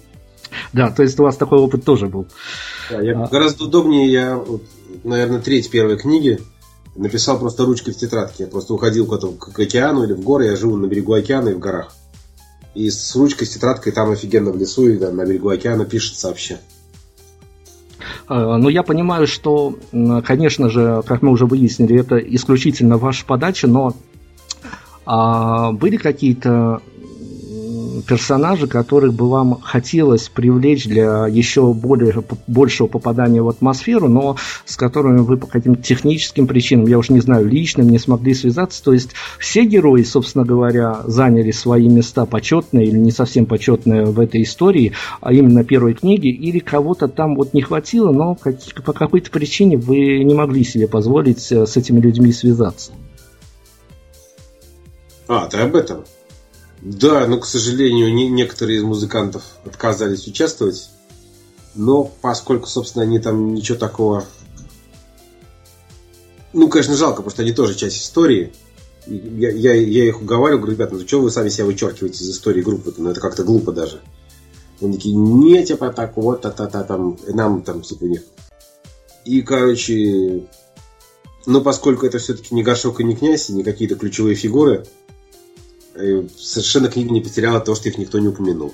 [0.74, 2.28] Да, то есть у вас такой опыт тоже был.
[2.90, 3.28] Да, я а...
[3.28, 4.64] гораздо удобнее, я, вот,
[5.04, 6.40] наверное, треть первой книги
[6.96, 8.44] написал просто ручкой в тетрадке.
[8.44, 11.54] Я просто уходил куда-то к океану или в горы, я живу на берегу океана и
[11.54, 11.94] в горах.
[12.74, 16.28] И с ручкой, с тетрадкой там офигенно в лесу и да, на берегу океана пишется
[16.28, 16.60] вообще.
[18.28, 19.78] Но я понимаю, что,
[20.26, 23.96] конечно же, как мы уже выяснили, это исключительно ваша подача, но
[25.06, 26.82] а были какие-то
[28.06, 34.78] персонажи, которых бы вам хотелось привлечь для еще более, большего попадания в атмосферу, но с
[34.78, 38.84] которыми вы по каким-то техническим причинам, я уж не знаю, личным не смогли связаться.
[38.84, 44.20] То есть все герои, собственно говоря, заняли свои места почетные или не совсем почетные в
[44.20, 48.38] этой истории, а именно первой книги, или кого-то там вот не хватило, но
[48.86, 52.92] по какой-то причине вы не могли себе позволить э, с этими людьми связаться.
[55.28, 56.04] А, ты об этом?
[56.86, 60.92] Да, но, к сожалению, не, некоторые из музыкантов отказались участвовать.
[61.74, 64.24] Но поскольку, собственно, они там ничего такого...
[66.54, 68.54] Ну, конечно, жалко, потому что они тоже часть истории.
[69.08, 72.62] Я, я, я их уговаривал, говорю, ребята, ну что вы сами себя вычеркиваете из истории
[72.62, 72.94] группы?
[72.96, 74.00] Ну, это как-то глупо даже.
[74.80, 78.22] Они такие, не, типа, так вот, та-та-та, там, нам там, типа, них.
[79.26, 80.44] И, короче,
[81.48, 84.86] но поскольку это все-таки не Гашок и не князь, и не какие-то ключевые фигуры,
[85.96, 88.74] совершенно книга не потеряла то, что их никто не упомянул.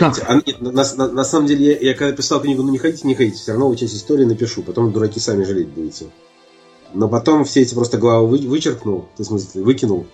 [0.00, 0.18] Так.
[0.26, 3.06] А, нет, на, на, на самом деле, я, я когда писал книгу, ну не ходите,
[3.06, 6.06] не ходите, все равно вы часть истории напишу, потом дураки сами жалеть будете.
[6.94, 10.06] Но потом все эти просто главы вы, вычеркнул, в смысле, выкинул,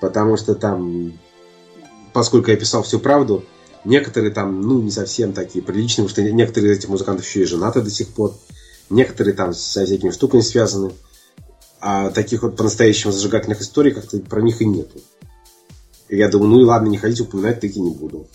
[0.00, 1.12] потому что там,
[2.14, 3.44] поскольку я писал всю правду,
[3.84, 7.46] некоторые там, ну, не совсем такие приличные, потому что некоторые из этих музыкантов еще и
[7.46, 8.34] женаты до сих пор,
[8.88, 10.92] некоторые там со всякими штуками связаны.
[11.80, 15.00] А таких вот по-настоящему зажигательных историй как-то про них и нету.
[16.08, 18.26] И я думаю, ну и ладно, не хотите упоминать, таки не буду.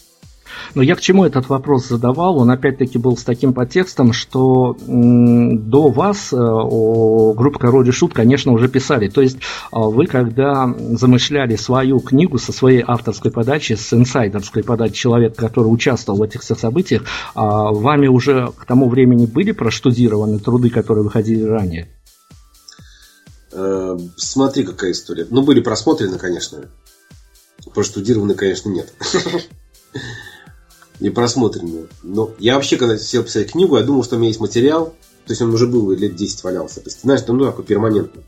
[0.73, 2.37] Но я к чему этот вопрос задавал?
[2.37, 8.13] Он опять-таки был с таким подтекстом, что до вас э, о группе Король и Шут,
[8.13, 9.07] конечно, уже писали.
[9.07, 9.39] То есть э,
[9.71, 16.19] вы, когда замышляли свою книгу со своей авторской подачи, с инсайдерской подачи человека, который участвовал
[16.19, 17.05] в этих всех событиях, э,
[17.35, 21.87] вами уже к тому времени были проштудированы труды, которые выходили ранее?
[23.57, 25.25] Э, смотри, какая история.
[25.29, 26.69] Ну, были просмотрены, конечно.
[27.73, 28.93] Проштудированы, конечно, нет.
[30.99, 31.87] Не просмотрены.
[32.03, 34.87] Но я вообще, когда сел писать книгу, я думал, что у меня есть материал.
[35.25, 36.81] То есть он уже был лет 10 валялся.
[36.81, 38.21] То есть, знаешь, ну такой перманентно.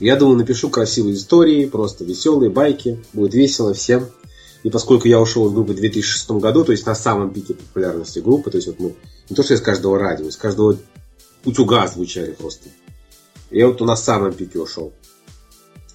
[0.00, 3.02] Я думаю, напишу красивые истории, просто веселые байки.
[3.14, 4.06] Будет весело всем.
[4.64, 8.18] И поскольку я ушел из группы в 2006 году, то есть на самом пике популярности
[8.18, 8.94] группы, то есть вот мы,
[9.30, 10.76] не то что из каждого радио, из каждого
[11.44, 12.68] утюга звучали просто.
[13.50, 14.92] Я вот на самом пике ушел.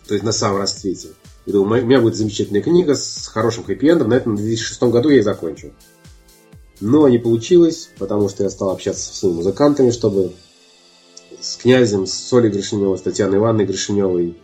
[0.08, 1.10] То есть на самом расцвете.
[1.46, 4.08] И думаю, у меня будет замечательная книга с хорошим хэппи-эндом.
[4.08, 5.72] На этом в 2006 году я и закончу.
[6.80, 10.34] Но не получилось, потому что я стал общаться со всеми музыкантами, чтобы
[11.40, 14.38] с князем, с Солей Гришиневой, с Татьяной Ивановной Гришиневой,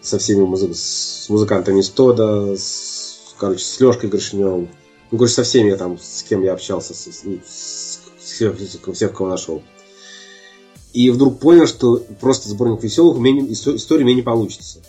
[0.00, 0.72] со всеми музы...
[0.74, 4.68] с музыкантами Стода, с, короче, с Лешкой Гришиневым.
[5.10, 8.56] Ну, короче, со всеми я там, с кем я общался, с, с, с, всех,
[8.92, 9.62] всех, кого нашел.
[10.96, 14.80] И вдруг понял, что просто сборник веселых меня истории у меня не получится.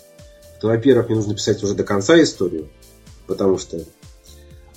[0.62, 2.70] То, во-первых, мне нужно писать уже до конца историю,
[3.28, 3.84] потому что...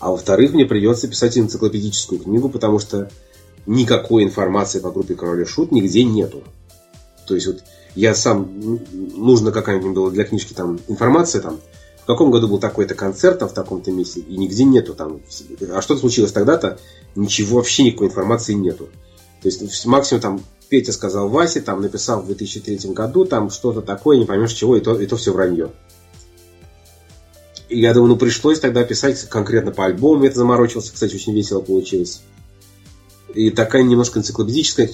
[0.00, 3.12] А во-вторых, мне придется писать энциклопедическую книгу, потому что
[3.64, 6.42] никакой информации по группе Король и Шут нигде нету.
[7.28, 7.62] То есть вот
[7.94, 8.50] я сам,
[9.14, 11.60] нужно какая-нибудь была для книжки там информация там,
[12.02, 15.20] в каком году был такой-то концерт там, в таком-то месте, и нигде нету там,
[15.72, 16.80] а что случилось тогда-то,
[17.14, 18.88] ничего, вообще никакой информации нету.
[19.42, 20.40] То есть максимум там
[20.70, 24.80] Петя сказал Васе, там написал в 2003 году, там что-то такое, не поймешь чего, и
[24.80, 25.72] то, и то все вранье.
[27.68, 31.60] И я думаю, ну пришлось тогда писать конкретно по альбому, это заморочился, кстати, очень весело
[31.60, 32.22] получилось.
[33.34, 34.88] И такая немножко энциклопедическая,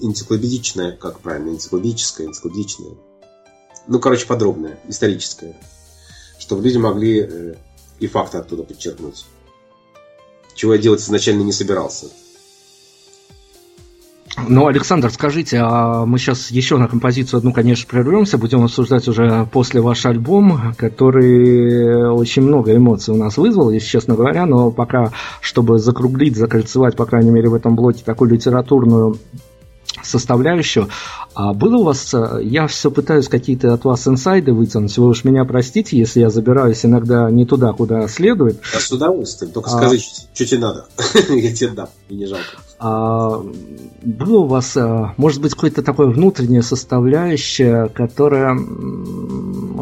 [0.00, 2.92] энциклопедичная, как правильно, энциклопедическая, энциклопедичная.
[3.86, 5.56] Ну, короче, подробная, историческая.
[6.38, 7.54] Чтобы люди могли э,
[8.00, 9.26] и факты оттуда подчеркнуть.
[10.54, 12.06] Чего я делать изначально не собирался.
[14.48, 19.46] Ну, Александр, скажите, а мы сейчас еще на композицию одну, конечно, прервемся, будем обсуждать уже
[19.52, 25.12] после ваш альбом, который очень много эмоций у нас вызвал, если честно говоря, но пока,
[25.40, 29.18] чтобы закруглить, закольцевать, по крайней мере, в этом блоке такую литературную
[30.02, 30.88] составляющую.
[31.34, 35.24] А было у вас, э, я все пытаюсь какие-то от вас инсайды вытянуть, вы уж
[35.24, 38.60] меня простите, если я забираюсь иногда не туда, куда следует.
[38.74, 39.76] А с удовольствием, только а...
[39.76, 40.86] скажи, что тебе надо,
[41.28, 42.56] я тебе дам, и не жалко.
[42.80, 43.42] А,
[44.02, 48.56] было у вас, э, может быть, какое-то такое внутреннее составляющее, которое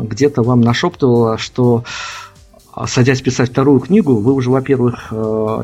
[0.02, 2.27] где-то вам нашептывало, что а,
[2.86, 5.14] садясь писать вторую книгу, вы уже, во-первых, э,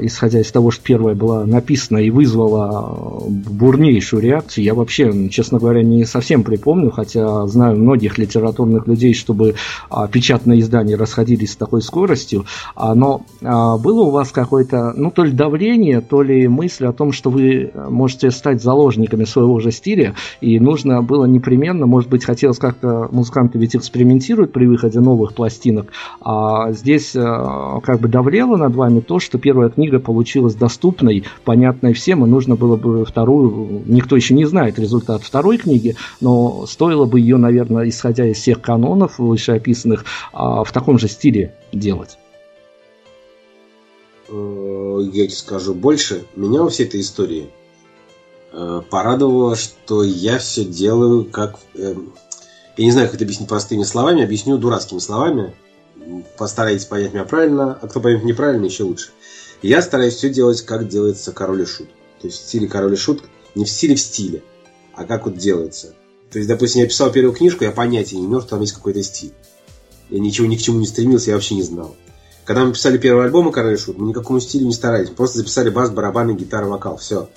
[0.01, 5.59] исходя из того, что первая была написана и вызвала э, бурнейшую реакцию, я вообще, честно
[5.59, 9.55] говоря, не совсем припомню, хотя знаю многих литературных людей, чтобы
[9.91, 15.25] а, печатные издания расходились с такой скоростью, а, но было у вас какое-то, ну, то
[15.25, 20.15] ли давление, то ли мысль о том, что вы можете стать заложниками своего же стиля,
[20.41, 25.93] и нужно было непременно, может быть, хотелось как-то, музыканты ведь экспериментируют при выходе новых пластинок,
[26.21, 31.93] а здесь э, как бы давлело над вами то, что первая книга получилась доступной, понятной
[31.93, 37.07] всем, и нужно было бы вторую, никто еще не знает результат второй книги, но стоило
[37.07, 42.19] бы ее, наверное, исходя из всех канонов вышеописанных, а, в таком же стиле делать.
[44.29, 46.25] Э, я скажу больше.
[46.37, 47.51] Меня во всей этой истории
[48.53, 51.59] э, порадовало, что я все делаю как...
[52.77, 55.55] Я не знаю, как это объяснить простыми словами, объясню дурацкими словами
[56.37, 59.11] постарайтесь понять меня правильно, а кто поймет неправильно, еще лучше.
[59.63, 61.89] Я стараюсь все делать, как делается король и шут.
[62.21, 63.25] То есть в стиле король и шут,
[63.55, 64.43] не в стиле в стиле,
[64.95, 65.95] а как вот делается.
[66.31, 69.03] То есть, допустим, я писал первую книжку, я понятия не имел, что там есть какой-то
[69.03, 69.33] стиль.
[70.11, 71.95] Я ничего ни к чему не стремился, я вообще не знал.
[72.45, 75.09] Когда мы писали первый альбом «Король и шут», мы никакому стилю не старались.
[75.09, 76.99] Мы просто записали бас, барабаны, гитара, вокал.
[76.99, 77.31] Все.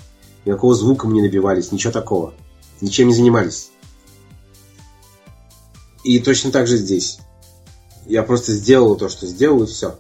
[0.43, 2.33] Никакого звука мы не набивались, ничего такого.
[2.81, 3.69] Ничем не занимались.
[6.03, 7.19] И точно так же здесь.
[8.07, 9.97] Я просто сделал то, что сделал, и все.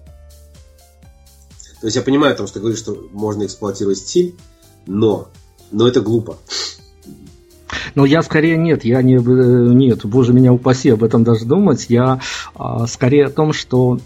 [1.81, 4.35] То есть я понимаю, том, что ты говоришь, что можно эксплуатировать стиль,
[4.85, 5.27] но,
[5.71, 6.37] но это глупо.
[7.95, 11.87] Но я скорее нет, я не э, нет, боже меня упаси об этом даже думать.
[11.89, 12.21] Я
[12.55, 13.99] а, скорее о том, что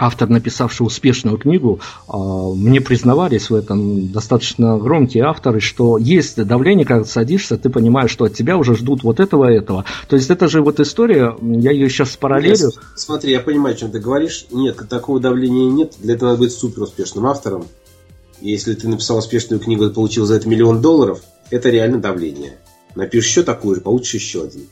[0.00, 2.16] автор, написавший успешную книгу, а,
[2.52, 8.24] мне признавались в этом достаточно громкие авторы, что есть давление, когда садишься, ты понимаешь, что
[8.24, 9.84] от тебя уже ждут вот этого и этого.
[10.08, 12.72] То есть это же вот история, я ее сейчас параллелю.
[12.94, 14.46] Смотри, я понимаю, о чем ты говоришь.
[14.50, 15.94] Нет, такого давления нет.
[15.98, 17.66] Для этого надо быть супер успешным автором.
[18.40, 22.58] Если ты написал успешную книгу и получил за это миллион долларов, это реально давление.
[22.94, 24.66] Напишешь еще такую же, получишь еще один.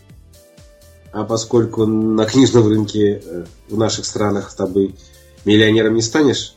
[1.12, 4.96] А поскольку на книжном рынке э, в наших странах с тобой
[5.44, 6.54] миллионером не станешь,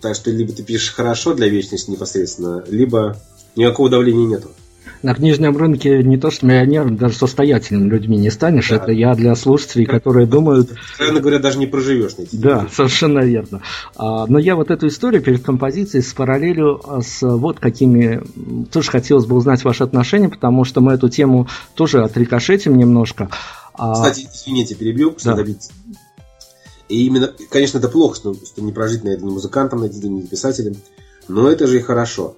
[0.00, 3.20] так что либо ты пишешь хорошо для вечности непосредственно, либо
[3.56, 4.50] никакого давления нету
[5.02, 8.68] на книжном рынке не то что миллионером, даже состоятельными людьми не станешь.
[8.68, 8.76] Да.
[8.76, 10.70] Это я для слушателей, которые думают...
[10.92, 13.62] Откровенно говоря, даже не проживешь на Да, совершенно верно.
[13.96, 18.22] А, но я вот эту историю перед композицией с параллелью а, с вот какими...
[18.72, 23.28] Тоже хотелось бы узнать ваши отношения, потому что мы эту тему тоже отрикошетим немножко.
[23.74, 25.36] А, Кстати, извините, перебью, что да.
[25.36, 25.72] добиться.
[26.92, 29.96] И именно, конечно, это плохо, что, что не прожить на это ни музыкантом, на это
[30.06, 30.76] ни писателем,
[31.28, 32.36] но это же и хорошо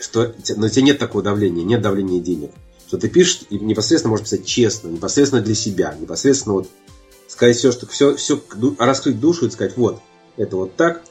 [0.00, 2.50] что но у тебя нет такого давления, нет давления денег.
[2.86, 6.68] Что ты пишешь и непосредственно можешь писать честно, непосредственно для себя, непосредственно вот
[7.28, 8.42] сказать все, что все, все
[8.78, 10.00] раскрыть душу и сказать, вот,
[10.36, 11.02] это вот так,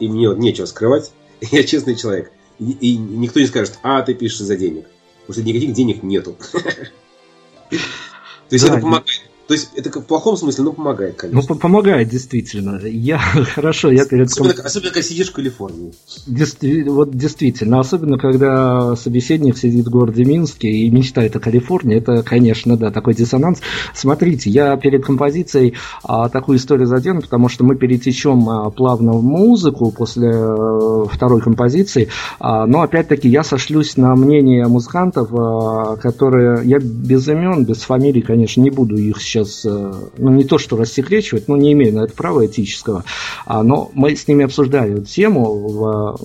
[0.00, 2.32] и мне вот нечего скрывать, я честный человек.
[2.58, 4.86] И, и никто не скажет, а, ты пишешь за денег.
[5.26, 6.36] Потому что никаких денег нету.
[7.70, 7.78] То
[8.50, 11.42] есть это помогает то есть это в плохом смысле, но помогает, конечно.
[11.48, 12.80] Ну, помогает, действительно.
[12.84, 13.18] Я
[13.54, 14.26] хорошо, я перед...
[14.26, 15.92] Особенно, особенно когда сидишь в Калифорнии.
[16.26, 16.82] Действи...
[16.82, 22.76] Вот действительно, особенно когда собеседник сидит в городе Минске и мечтает о Калифорнии, это, конечно,
[22.76, 23.60] да, такой диссонанс.
[23.94, 29.22] Смотрите, я перед композицией а, такую историю задену, потому что мы перетечем а, плавно в
[29.22, 32.08] музыку после а, второй композиции,
[32.40, 38.22] а, но опять-таки я сошлюсь на мнение музыкантов, а, которые я без имен, без фамилий,
[38.22, 41.94] конечно, не буду их сейчас сейчас, э, ну не то что рассекречивать, но не имею
[41.94, 43.04] на это права этического,
[43.44, 46.18] а, но мы с ними обсуждали эту тему, в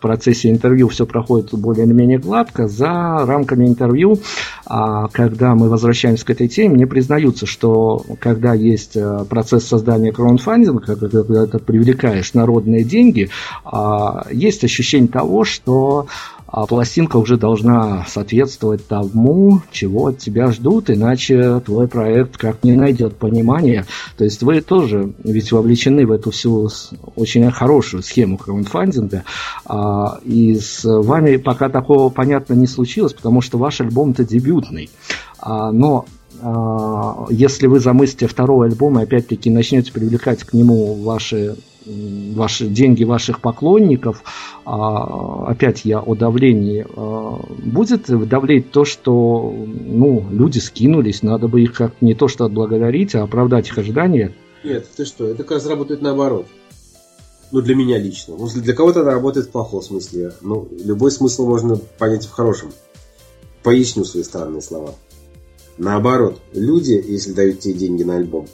[0.00, 4.18] процессе интервью все проходит более или менее гладко, за рамками интервью,
[4.66, 10.12] а, когда мы возвращаемся к этой теме, мне признаются, что когда есть э, процесс создания
[10.12, 13.30] краудфандинга, когда ты привлекаешь народные деньги,
[13.64, 16.06] а, есть ощущение того, что
[16.56, 22.76] а пластинка уже должна соответствовать тому, чего от тебя ждут, иначе твой проект как не
[22.76, 23.86] найдет понимания.
[24.16, 26.70] То есть вы тоже ведь вовлечены в эту всю
[27.16, 29.24] очень хорошую схему краундфандинга,
[29.66, 34.90] а, и с вами пока такого, понятно, не случилось, потому что ваш альбом-то дебютный.
[35.40, 36.04] А, но
[36.40, 41.56] а, если вы замыслите второй альбом и опять-таки начнете привлекать к нему ваши
[41.86, 44.22] ваши деньги ваших поклонников,
[44.64, 51.62] а, опять я о давлении, а, будет давлеть то, что ну, люди скинулись, надо бы
[51.62, 54.32] их как не то что отблагодарить, а оправдать их ожидания?
[54.62, 56.46] Нет, ты что, это как раз работает наоборот.
[57.52, 58.34] Ну, для меня лично.
[58.36, 60.32] Ну, для кого-то это работает в плохом смысле.
[60.40, 62.72] Ну, любой смысл можно понять в хорошем.
[63.62, 64.94] Поясню свои странные слова.
[65.78, 68.48] Наоборот, люди, если дают тебе деньги на альбом,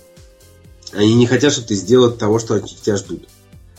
[0.93, 3.29] Они не хотят, чтобы ты сделал того, что от тебя ждут.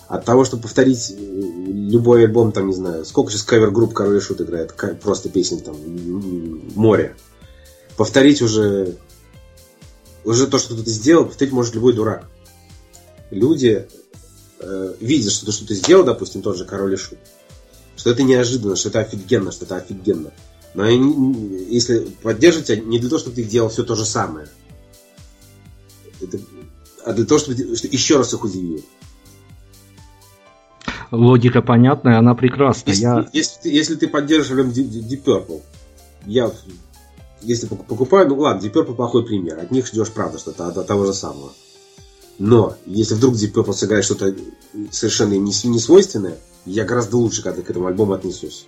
[0.08, 4.42] От того, чтобы повторить любой альбом, там, не знаю, сколько сейчас кавер-групп Король и Шут
[4.42, 5.76] играет, просто песен там,
[6.76, 7.16] море.
[7.96, 8.98] Повторить уже,
[10.24, 12.26] уже то, что ты сделал, повторить может любой дурак.
[13.30, 13.88] Люди
[14.60, 17.20] э, видят, что то, что ты сделал, допустим, тот же Король и Шут,
[17.96, 20.32] что это неожиданно, что это офигенно, что это офигенно.
[20.74, 24.48] Но они, если поддерживать тебя, не для того, чтобы ты делал все то же самое,
[26.22, 26.40] это,
[27.06, 28.84] а для того, чтобы, чтобы еще раз их удивил
[31.12, 32.94] логика понятная, она прекрасная.
[32.94, 33.30] Если, я...
[33.34, 35.62] если, если ты поддерживаешь Deep Purple,
[36.26, 36.52] я
[37.42, 39.60] если покупаю, ну ладно, Deep Purple плохой пример.
[39.60, 41.52] От них ждешь, правда, что-то от, от того же самого.
[42.40, 44.36] Но если вдруг Deep Purple сыграет что-то
[44.92, 48.68] совершенно им не, не свойственное, я гораздо лучше когда к этому альбому отнесусь.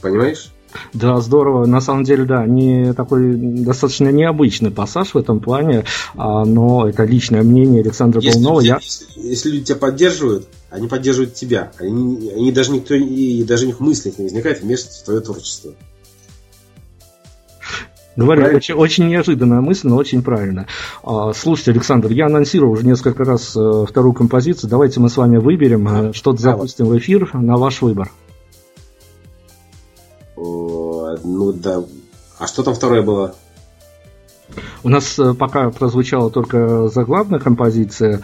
[0.00, 0.52] Понимаешь?
[0.92, 1.66] Да, здорово.
[1.66, 7.04] На самом деле, да, не такой достаточно необычный пассаж в этом плане, а, но это
[7.04, 8.60] личное мнение Александра если, Полнова.
[8.60, 8.78] Я...
[8.80, 11.72] Если, если люди тебя поддерживают, они поддерживают тебя.
[11.78, 15.72] Они, они даже никто и даже их мыслях не возникает вмешиваться в твое творчество.
[18.16, 20.66] Говорю, очень, очень неожиданная мысль, но очень правильно.
[21.02, 24.70] А, слушайте, Александр, я анонсировал уже несколько раз э, вторую композицию.
[24.70, 28.10] Давайте мы с вами выберем, э, что-то запустим в эфир на ваш выбор.
[30.44, 31.84] Ну да.
[32.38, 33.34] А что там второе было?
[34.82, 38.20] У нас э, пока прозвучала только заглавная композиция,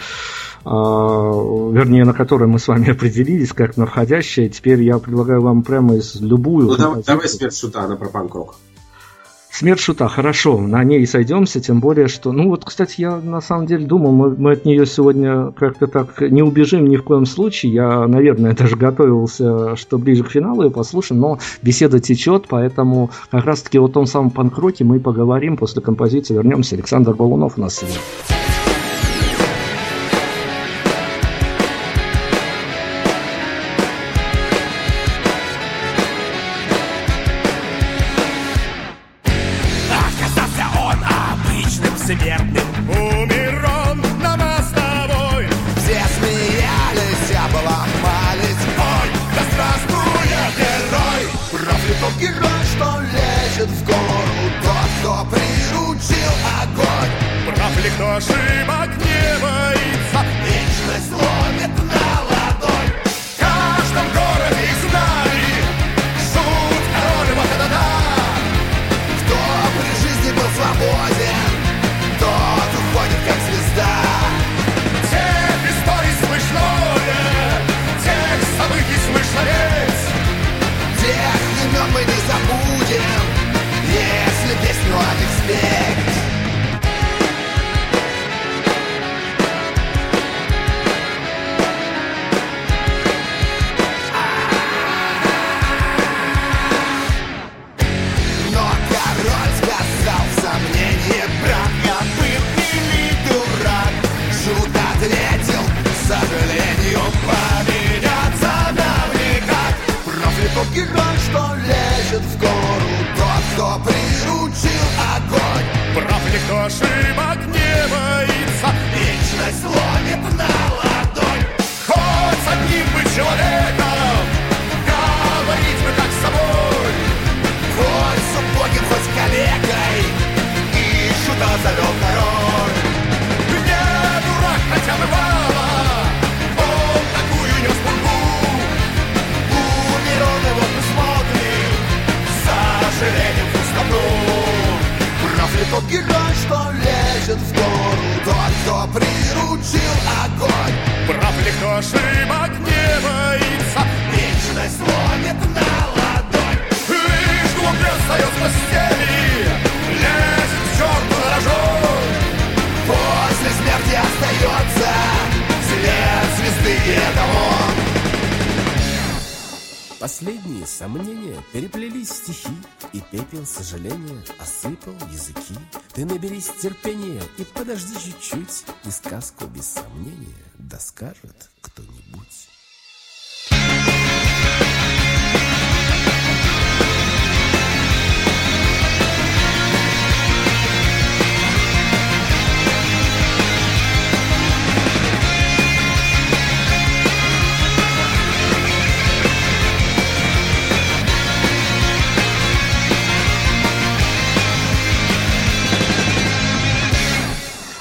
[0.64, 4.48] а, вернее, на которой мы с вами определились, как на входящая.
[4.48, 6.66] Теперь я предлагаю вам прямо из любую.
[6.66, 8.56] Ну, давай, давай смерть шута, она про панк-рок.
[9.52, 12.30] Смерть шута, хорошо, на ней сойдемся, тем более, что...
[12.32, 16.20] Ну вот, кстати, я на самом деле думал, мы, мы от нее сегодня как-то так
[16.20, 17.72] не убежим ни в коем случае.
[17.72, 23.44] Я, наверное, даже готовился, что ближе к финалу ее послушаем, но беседа течет, поэтому как
[23.44, 26.34] раз-таки о том самом панкроке мы поговорим после композиции.
[26.34, 26.76] Вернемся.
[26.76, 27.98] Александр Балунов у нас сегодня.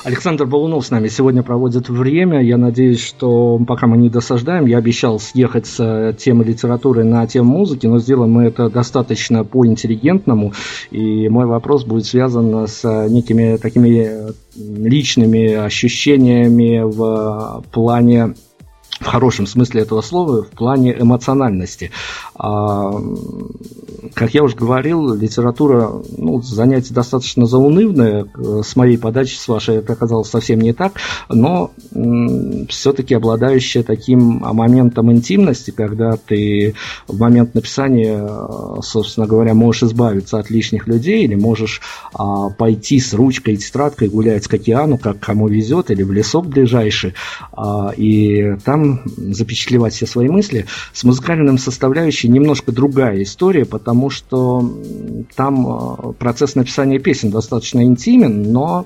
[0.09, 2.41] Александр Балунов с нами сегодня проводит время.
[2.41, 7.59] Я надеюсь, что пока мы не досаждаем, я обещал съехать с темы литературы на тему
[7.59, 10.53] музыки, но сделаем мы это достаточно по-интеллигентному.
[10.89, 18.33] И мой вопрос будет связан с некими такими личными ощущениями в плане
[18.99, 21.91] в хорошем смысле этого слова, в плане эмоциональности.
[22.39, 22.93] А,
[24.13, 28.27] как я уже говорил, литература, ну, занятие достаточно заунывное,
[28.63, 30.93] с моей подачи, с вашей это оказалось совсем не так,
[31.27, 31.71] но
[32.69, 36.75] все-таки обладающее таким моментом интимности, когда ты
[37.07, 38.29] в момент написания,
[38.81, 41.81] собственно говоря, можешь избавиться от лишних людей или можешь
[42.13, 46.47] а, пойти с ручкой и тетрадкой гулять к океану, как кому везет, или в лесок
[46.47, 47.15] ближайший,
[47.51, 50.65] а, и там запечатлевать все свои мысли.
[50.93, 54.71] С музыкальным составляющей немножко другая история, потому что
[55.35, 58.85] там э, процесс написания песен достаточно интимен, но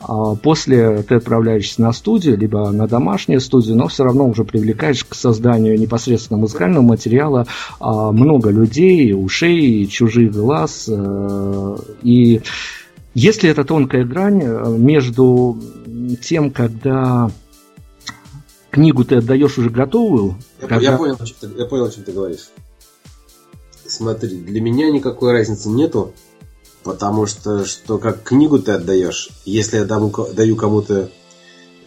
[0.00, 0.04] э,
[0.42, 5.14] после ты отправляешься на студию, либо на домашнюю студию, но все равно уже привлекаешь к
[5.14, 7.46] созданию непосредственно музыкального материала
[7.80, 10.90] э, много людей, ушей, чужих глаз.
[12.02, 12.40] И
[13.14, 14.42] если это тонкая грань
[14.78, 15.58] между
[16.22, 17.30] тем, когда
[18.70, 20.36] книгу ты отдаешь уже готовую.
[20.60, 20.90] Я, когда...
[20.92, 22.48] я, понял, о чем ты, я понял, о чем ты говоришь.
[23.90, 26.14] Смотри, для меня никакой разницы нету,
[26.84, 31.10] потому что, что как книгу ты отдаешь, если я дам, даю кому-то,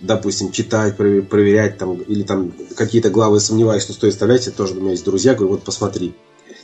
[0.01, 4.81] допустим, читать, проверять, там, или там какие-то главы сомневаюсь, что стоит вставлять, я тоже у
[4.81, 6.13] меня есть друзья, говорю, вот посмотри,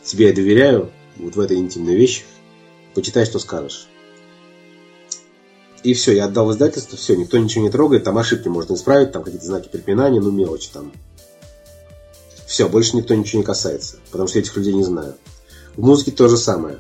[0.04, 2.24] тебе я доверяю, вот в этой интимной вещи,
[2.94, 3.88] почитай, что скажешь.
[5.84, 9.24] И все, я отдал издательство, все, никто ничего не трогает, там ошибки можно исправить, там
[9.24, 10.92] какие-то знаки препинания, ну мелочи там.
[12.50, 15.14] Все, больше никто ничего не касается, потому что я этих людей не знаю.
[15.78, 16.80] В музыке то же самое.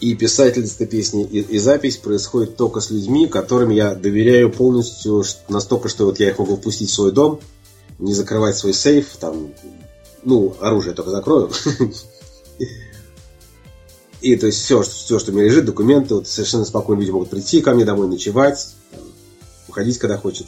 [0.00, 5.90] И писательство песни, и, и запись происходит только с людьми, которым я доверяю полностью настолько,
[5.90, 7.38] что вот я их могу впустить в свой дом,
[7.98, 9.52] не закрывать свой сейф, там,
[10.24, 11.50] ну, оружие только закрою.
[14.22, 17.28] И то есть все, все, что у меня лежит, документы, вот совершенно спокойно люди могут
[17.28, 18.74] прийти ко мне домой ночевать,
[19.68, 20.46] уходить, когда хочет.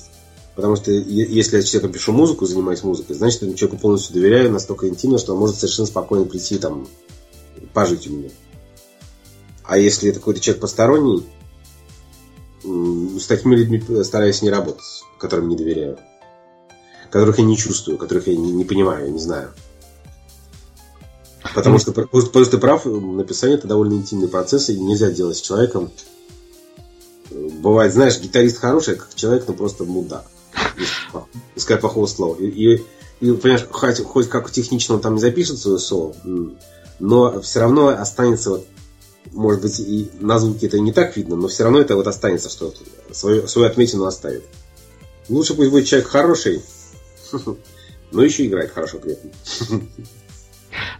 [0.60, 4.86] Потому что если я человеку пишу музыку, занимаюсь музыкой, значит, я человеку полностью доверяю, настолько
[4.88, 6.86] интимно, что он может совершенно спокойно прийти там
[7.72, 8.28] пожить у меня.
[9.64, 11.24] А если это какой-то человек посторонний,
[12.62, 14.84] с такими людьми стараюсь не работать,
[15.18, 15.98] которым не доверяю.
[17.10, 19.54] Которых я не чувствую, которых я не, не понимаю, не знаю.
[21.54, 25.90] Потому что просто прав, написание это довольно интимный процесс, и нельзя делать с человеком.
[27.30, 30.26] Бывает, знаешь, гитарист хороший, как человек, но просто мудак.
[31.54, 32.36] Искать плохого слова.
[32.36, 32.84] И, и,
[33.20, 36.14] и понимаешь, хоть, хоть как технично он там не запишет свое соло,
[36.98, 38.66] но все равно останется вот
[39.32, 42.48] может быть, и на звуке это не так видно, но все равно это вот останется,
[42.48, 42.72] что
[43.12, 44.44] свою, свою отметину оставит.
[45.28, 46.62] Лучше пусть будет человек хороший,
[48.10, 49.30] но еще играет хорошо при этом.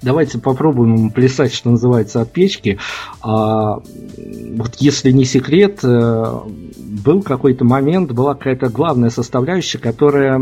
[0.02, 2.78] Давайте попробуем плясать, что называется, от печки.
[3.20, 6.40] А, вот если не секрет, э,
[7.02, 10.40] был какой-то момент, была какая-то главная составляющая, которая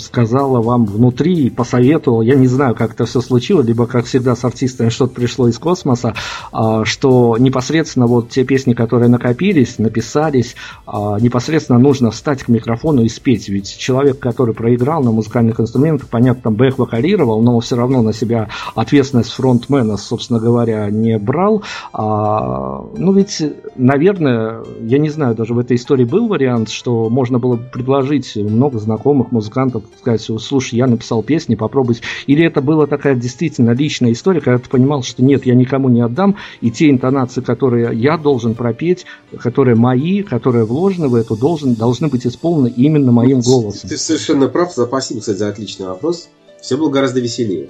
[0.00, 4.44] сказала вам внутри, посоветовала, я не знаю, как это все случилось, либо, как всегда, с
[4.44, 6.14] артистами что-то пришло из космоса,
[6.52, 10.56] а, что непосредственно вот те песни, которые накопились, написались,
[10.86, 13.48] а, непосредственно нужно встать к микрофону и спеть.
[13.48, 18.12] Ведь человек, который проиграл на музыкальных инструментах, понятно, там бэк вокалировал, но все равно на
[18.12, 21.62] себя ответственность фронтмена, собственно говоря, не брал.
[21.92, 23.42] А, ну ведь,
[23.76, 28.78] наверное, я не знаю, даже в этой истории был вариант, что можно было предложить много
[28.78, 31.98] знакомых музыкантов, сказать, слушай, я написал песни, попробуй.
[32.26, 36.00] Или это была такая действительно личная история, когда ты понимал, что нет, я никому не
[36.00, 39.06] отдам, и те интонации, которые я должен пропеть,
[39.38, 43.88] которые мои, которые вложены в эту, должен, должны быть исполнены именно моим голосом.
[43.88, 46.28] Ты совершенно прав, спасибо, кстати, за отличный вопрос.
[46.60, 47.68] Все было гораздо веселее.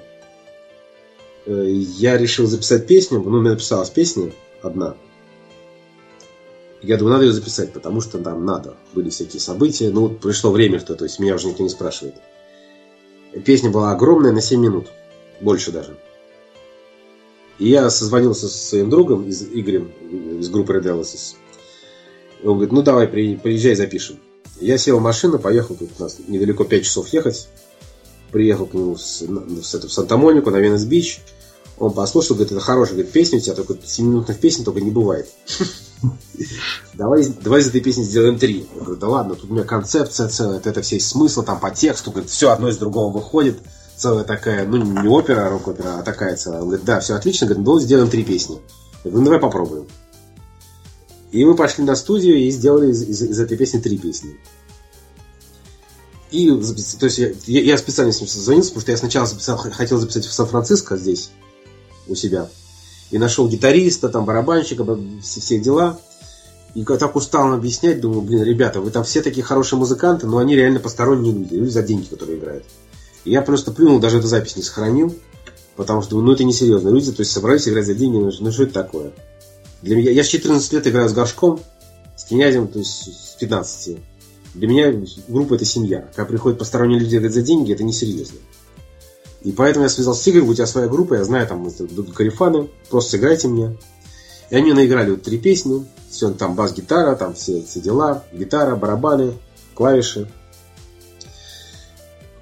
[1.47, 1.67] Э,
[1.99, 4.33] я решил записать песню, ну, у меня написалась песня
[4.63, 4.95] одна.
[6.83, 8.77] Я думаю, надо ее записать, потому что там надо.
[8.93, 9.91] Были всякие события.
[9.91, 12.15] Ну, вот пришло время, что, то есть меня уже никто не спрашивает.
[13.45, 14.89] Песня была огромная, на 7 минут.
[15.41, 15.97] Больше даже.
[17.59, 19.91] И я созвонился со своим другом, из, Игорем,
[20.41, 21.35] из группы Red Alice.
[22.43, 24.19] Он говорит, ну давай, приезжай, запишем.
[24.61, 27.49] Я сел в машину, поехал, тут у нас недалеко 5 часов ехать.
[28.31, 31.21] Приехал к нему в, в Санта-Монику, на Венес-Бич.
[31.79, 35.29] Он послушал, говорит, это хорошая говорит, песня у тебя, только 7-минутных песен только не бывает.
[36.95, 38.67] Давай, давай из этой песни сделаем три.
[38.75, 41.71] Я говорю, да ладно, тут у меня концепция целая, это все есть смысл, там по
[41.71, 43.59] тексту, говорит, все одно из другого выходит.
[43.97, 46.61] Целая такая, ну не опера, а рок-опера, а такая целая.
[46.61, 48.59] Он говорит, да, все отлично, говорит, ну сделаем три песни.
[49.05, 49.87] Я говорю, ну давай попробуем.
[51.33, 54.37] И мы пошли на студию и сделали из, из, из этой песни три песни.
[56.31, 59.99] И, то есть, я, я специально с ним созвонился, потому что я сначала записал, хотел
[59.99, 61.31] записать в Сан-Франциско здесь,
[62.09, 62.49] у себя.
[63.11, 64.85] И нашел гитариста, там, барабанщика,
[65.23, 65.99] все, все дела.
[66.75, 70.55] И так устал объяснять, думаю, блин, ребята, вы там все такие хорошие музыканты, но они
[70.55, 72.65] реально посторонние люди, люди за деньги, которые играют.
[73.25, 75.15] И я просто плюнул, даже эту запись не сохранил,
[75.75, 76.91] потому что, ну, это несерьезно.
[76.91, 79.13] Люди, то есть, собрались играть за деньги, ну, ну что это такое?
[79.81, 81.61] Для меня, я с 14 лет играю с горшком,
[82.17, 83.97] с князем, то есть, с 15.
[84.55, 86.09] Для меня группа это семья.
[86.15, 88.39] Когда приходят посторонние люди играть за деньги, это несерьезно.
[89.47, 91.71] И поэтому я связался с Игорем, у тебя своя группа, я знаю, там,
[92.13, 93.77] карифаны, просто сыграйте мне.
[94.51, 99.35] И они наиграли вот три песни, все, там бас-гитара, там все, все дела, гитара, барабаны,
[99.77, 100.29] клавиши.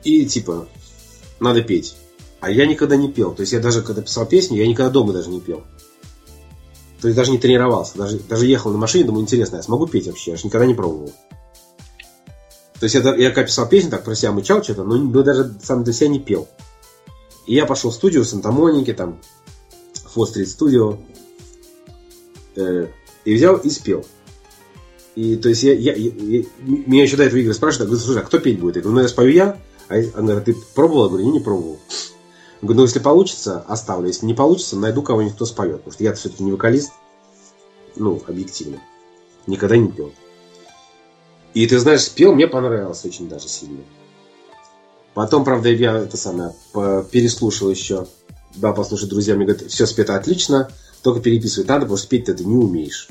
[0.03, 0.67] И типа,
[1.41, 1.95] надо петь.
[2.41, 3.35] А я никогда не пел.
[3.35, 5.63] То есть я даже когда писал песню, я никогда дома даже не пел.
[7.03, 7.99] То есть даже не тренировался.
[7.99, 10.31] Даже, даже ехал на машине, думаю, интересно, я смогу петь вообще?
[10.31, 11.13] Я же никогда не пробовал.
[12.81, 15.85] То есть я, я когда писал песню, так про себя мычал что-то, но даже сам
[15.85, 16.49] для себя не пел.
[17.47, 19.19] И я пошел в студию Санта-Моники, там,
[20.07, 20.99] Фострит студио,
[22.57, 22.89] э,
[23.25, 24.05] и взял и спел.
[25.15, 28.23] И то есть я, я, я, я меня еще до этого Игорь спрашивает, говорит, слушай,
[28.23, 28.77] а кто петь будет?
[28.77, 29.57] Я говорю, ну я спою я,
[29.89, 31.05] а он говорит, ты пробовал?
[31.05, 31.79] Я говорю, не, пробовал.
[31.89, 34.09] Я говорю, ну если получится, оставлю.
[34.09, 35.79] Если не получится, найду кого-нибудь, кто споет.
[35.79, 36.93] Потому что я все-таки не вокалист,
[37.97, 38.81] ну, объективно.
[39.47, 40.13] Никогда не пел.
[41.53, 43.83] И ты знаешь, спел, мне понравилось очень даже сильно.
[45.15, 46.55] Потом, правда, я это самое
[47.11, 48.07] переслушал еще.
[48.57, 50.71] Да, послушай, друзья, мне говорят, все спето отлично,
[51.03, 53.09] только переписывать надо, потому что петь ты не умеешь.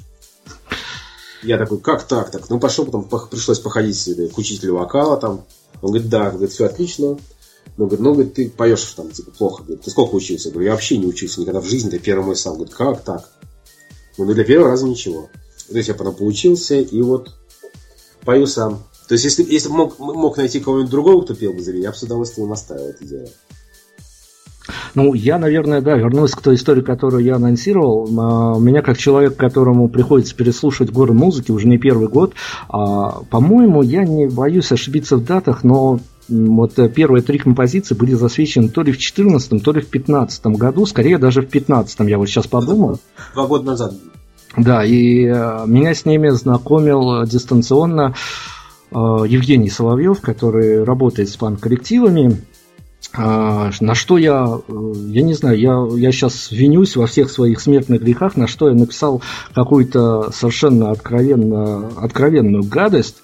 [1.42, 2.32] Я такой, как так?
[2.32, 5.46] Так, ну пошел, потом пришлось походить к учителю вокала там.
[5.82, 7.18] Он говорит, да, говорит, все отлично.
[7.76, 9.64] Ну, говорит, ну, говорит, ты поешь там, типа, плохо.
[9.64, 10.50] Говорит, ты сколько учился?
[10.50, 12.54] Я говорю, я вообще не учился никогда в жизни, это первый мой сам.
[12.56, 13.32] Говорит, как так?
[14.18, 15.30] Ну, для первого раза ничего.
[15.70, 17.34] То есть я потом поучился, и вот
[18.24, 18.84] пою сам.
[19.08, 21.92] То есть, если, если мог, мог найти кого-нибудь другого, кто пел бы за меня, я
[21.92, 23.28] бы с удовольствием оставил это дело.
[24.96, 28.08] Ну, я, наверное, да, вернусь к той истории, которую я анонсировал.
[28.18, 32.34] А, меня, как человек, которому приходится переслушивать горы музыки уже не первый год,
[32.70, 36.00] а, по-моему, я не боюсь ошибиться в датах, но
[36.30, 40.86] вот первые три композиции были засвечены то ли в 2014, то ли в 2015 году,
[40.86, 43.00] скорее даже в 2015, я вот сейчас подумал.
[43.34, 43.94] Два года назад.
[44.56, 48.63] Да, и э, меня с ними знакомил дистанционно э,
[48.94, 52.42] Евгений Соловьев, который работает с пан-коллективами.
[53.16, 57.60] А, на что я, э, я не знаю, я, я сейчас винюсь во всех своих
[57.60, 59.22] смертных грехах, на что я написал
[59.54, 63.18] какую-то совершенно откровенно, откровенную гадость,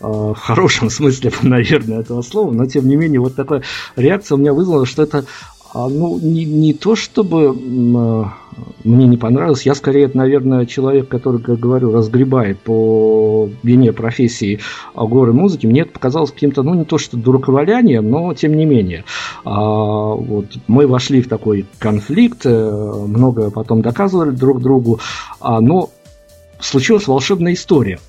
[0.00, 3.62] в хорошем смысле, наверное, этого слова, но тем не менее вот такая
[3.96, 5.26] реакция у меня вызвала, что это
[5.74, 7.52] а, ну, не, не то чтобы
[8.84, 14.60] мне не понравилось, я скорее, наверное, человек, который, как говорю, разгребает по вине профессии
[14.94, 19.04] горы музыки, мне это показалось каким-то, ну, не то что дураковалянием, но тем не менее.
[19.44, 25.00] А, вот, мы вошли в такой конфликт, э, много потом доказывали друг другу,
[25.40, 25.90] а, но
[26.60, 27.98] случилась волшебная история–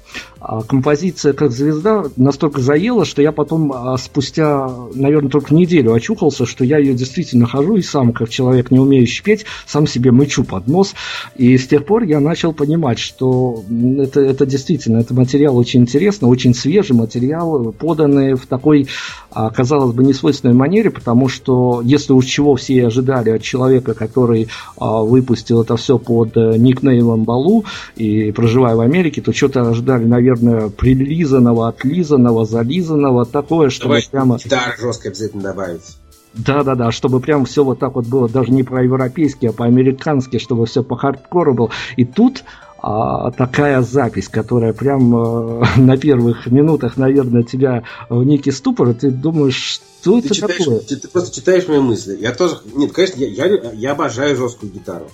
[0.68, 6.64] композиция как звезда настолько заела, что я потом а, спустя, наверное, только неделю очухался, что
[6.64, 10.68] я ее действительно хожу и сам, как человек, не умеющий петь, сам себе мычу под
[10.68, 10.94] нос.
[11.36, 13.64] И с тех пор я начал понимать, что
[13.98, 18.88] это, это действительно, это материал очень интересный, очень свежий материал, поданный в такой,
[19.32, 24.48] а, казалось бы, несвойственной манере, потому что если уж чего все ожидали от человека, который
[24.78, 27.66] выпустил это все под э, никнеймом Балу
[27.96, 34.38] и проживая в Америке, то что-то ожидали наверное, прилизанного, отлизанного, зализанного, такое, что Давай прямо...
[34.38, 35.98] Гитары жестко обязательно добавить.
[36.34, 40.84] Да-да-да, чтобы прям все вот так вот было, даже не по-европейски, а по-американски, чтобы все
[40.84, 41.70] по хардкору было.
[41.96, 42.44] И тут
[42.88, 48.94] а, такая запись, которая прям а, на первых минутах, наверное, тебя в некий ступор, и
[48.94, 50.80] ты думаешь, что ты это читаешь, такое?
[50.80, 52.18] Ты, ты просто читаешь мои мысли.
[52.20, 55.10] Я тоже, нет, конечно, я, я, я обожаю жесткую гитару.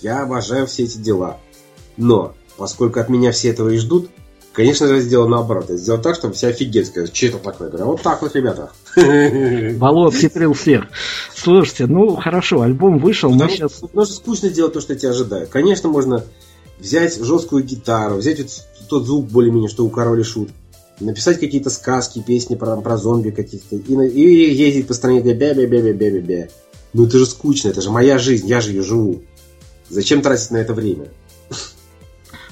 [0.00, 1.38] Я обожаю все эти дела.
[1.96, 4.08] Но, поскольку от меня все этого и ждут,
[4.54, 5.66] Конечно же, сделал наоборот.
[5.68, 7.66] Я сделал так, чтобы все офигеть сказать, что это такое.
[7.66, 8.70] Я говорю, «А вот так вот, ребята.
[9.78, 10.84] Вало обхитрил всех.
[11.34, 13.72] Слушайте, ну хорошо, альбом вышел, мы сейчас...
[13.72, 15.48] Потому что скучно делать то, что я тебя ожидаю.
[15.48, 16.24] Конечно, можно
[16.78, 18.48] взять жесткую гитару, взять вот
[18.88, 20.50] тот звук более-менее, что у Короля Шут,
[21.00, 26.46] написать какие-то сказки, песни про, про зомби каких-то, и, и ездить по стране бя-бя-бя-бя-бя-бя.
[26.92, 29.22] Ну это же скучно, это же моя жизнь, я же ее живу.
[29.88, 31.08] Зачем тратить на это время?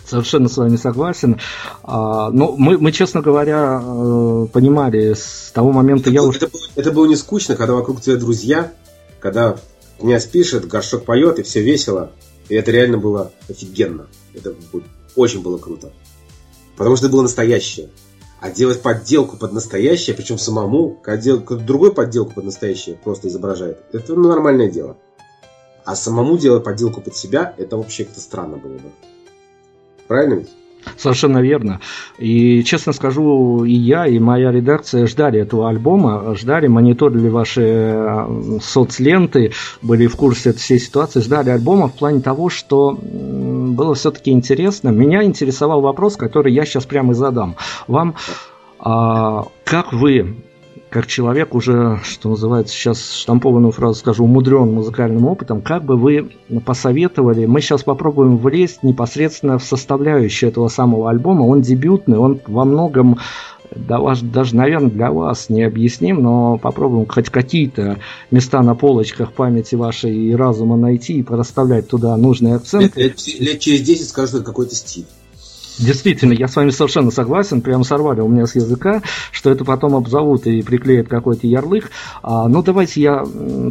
[0.07, 1.39] Совершенно с вами согласен.
[1.83, 6.11] А, ну, мы, мы, честно говоря, э, понимали с того момента...
[6.11, 6.39] Это, я было, уже...
[6.39, 8.73] это, было, это было не скучно, когда вокруг тебя друзья,
[9.21, 9.57] когда
[9.99, 12.11] князь пишет, горшок поет, и все весело.
[12.49, 14.07] И это реально было офигенно.
[14.35, 14.55] Это
[15.17, 15.93] Очень было круто.
[16.77, 17.91] Потому что это было настоящее.
[18.41, 24.15] А делать подделку под настоящее, причем самому, делать другой подделку под настоящее просто изображает, это
[24.15, 24.97] ну, нормальное дело.
[25.85, 28.91] А самому делать подделку под себя, это вообще как-то странно было бы.
[30.13, 30.49] Правильно ведь?
[30.99, 31.81] Совершенно верно.
[32.19, 38.59] И, честно скажу, и я, и моя редакция ждали этого альбома, ждали, мониторили ваши э,
[38.61, 44.33] соцленты, были в курсе этой всей ситуации, ждали альбома в плане того, что было все-таки
[44.33, 44.91] интересно.
[44.91, 47.57] Меня интересовал вопрос, который я сейчас прямо и задам.
[47.89, 48.15] Вам,
[48.79, 50.37] а, как вы
[50.93, 56.33] как человек уже, что называется, сейчас штампованную фразу скажу, умудрен музыкальным опытом, как бы вы
[56.67, 62.67] посоветовали, мы сейчас попробуем влезть непосредственно в составляющую этого самого альбома, он дебютный, он во
[62.67, 63.19] многом
[63.75, 67.99] да, даже, наверное, для вас не объясним, но попробуем хоть какие-то
[68.31, 73.01] места на полочках памяти вашей и разума найти и расставлять туда нужные акценты.
[73.01, 75.07] Лет, лет, лет через 10 скажут, какой-то стиль.
[75.79, 79.95] Действительно, я с вами совершенно согласен, прям сорвали у меня с языка, что это потом
[79.95, 81.91] обзовут и приклеят какой-то ярлык.
[82.23, 83.25] А, ну, давайте я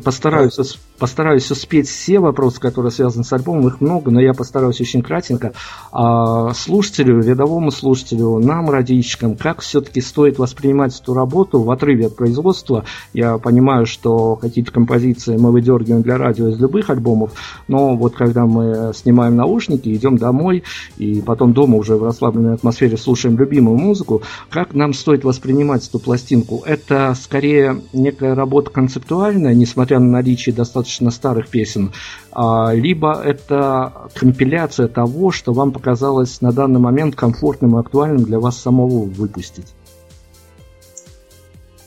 [0.03, 0.57] постараюсь,
[0.97, 5.53] постараюсь успеть все вопросы, которые связаны с альбомом, их много, но я постараюсь очень кратенько.
[5.91, 12.15] А, слушателю, рядовому слушателю, нам, радищикам, как все-таки стоит воспринимать эту работу в отрыве от
[12.15, 12.83] производства?
[13.13, 17.31] Я понимаю, что какие-то композиции мы выдергиваем для радио из любых альбомов,
[17.67, 20.63] но вот когда мы снимаем наушники, идем домой,
[20.97, 25.87] и потом дома уже уже в расслабленной атмосфере слушаем любимую музыку, как нам стоит воспринимать
[25.87, 26.63] эту пластинку?
[26.65, 31.91] Это скорее некая работа концептуальная, несмотря на наличие достаточно старых песен,
[32.31, 38.39] а, либо это компиляция того, что вам показалось на данный момент комфортным и актуальным для
[38.39, 39.67] вас самого выпустить?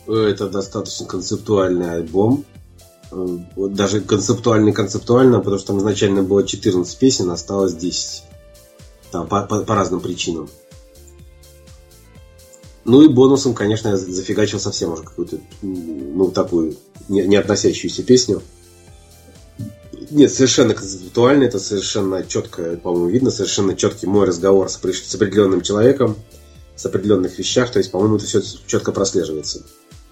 [0.07, 2.45] Это достаточно концептуальный альбом.
[3.57, 8.25] Даже концептуальный концептуально, потому что там изначально было 14 песен, осталось 10
[9.15, 10.51] там, по, по, по разным причинам.
[12.85, 16.77] Ну и бонусом, конечно, я зафигачил совсем уже какую-то, ну, такую,
[17.09, 18.43] не, не относящуюся песню.
[20.11, 25.61] Нет, совершенно концептуально, это совершенно четко, по-моему, видно, совершенно четкий мой разговор с, с определенным
[25.61, 26.17] человеком,
[26.75, 29.63] с определенных вещах, то есть, по-моему, это все четко прослеживается.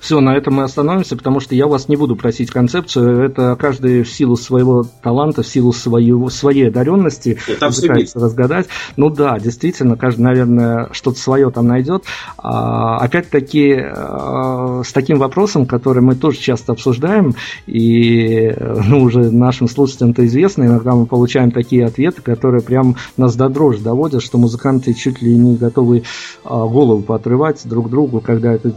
[0.02, 3.22] Все, на этом мы остановимся, потому что я вас не буду просить концепцию.
[3.22, 8.66] Это каждый в силу своего таланта, в силу своего, своей одаренности пытается разгадать.
[8.96, 12.02] Ну да, действительно, каждый, наверное, что-то свое там найдет.
[12.36, 17.36] А, опять-таки, а, с таким вопросом, который мы тоже часто обсуждаем,
[17.68, 23.36] и ну, уже нашим слушателям это известно, иногда мы получаем такие ответы, которые прям нас
[23.36, 26.02] до дрожи доводят, что музыканты чуть ли не готовы
[26.42, 28.72] а, голову поотрывать друг другу, когда это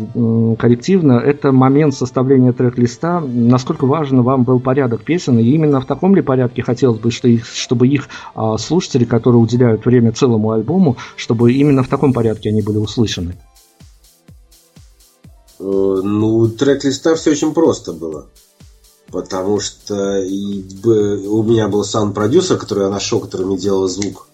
[0.60, 6.16] коллективно это момент составления трек-листа, насколько важен вам был порядок песен, и именно в таком
[6.16, 10.98] ли порядке хотелось бы, что их, чтобы их а, слушатели, которые уделяют время целому альбому,
[11.16, 13.36] чтобы именно в таком порядке они были услышаны?
[15.60, 15.64] Э,
[16.04, 18.28] ну, трек-листа все очень просто было.
[19.12, 24.28] Потому что у меня был саунд-продюсер, который я нашел, который мне делал звук.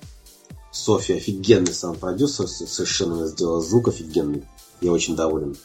[0.71, 4.43] Софья, офигенный саунд-продюсер, совершенно сделал звук офигенный.
[4.79, 5.55] Я очень доволен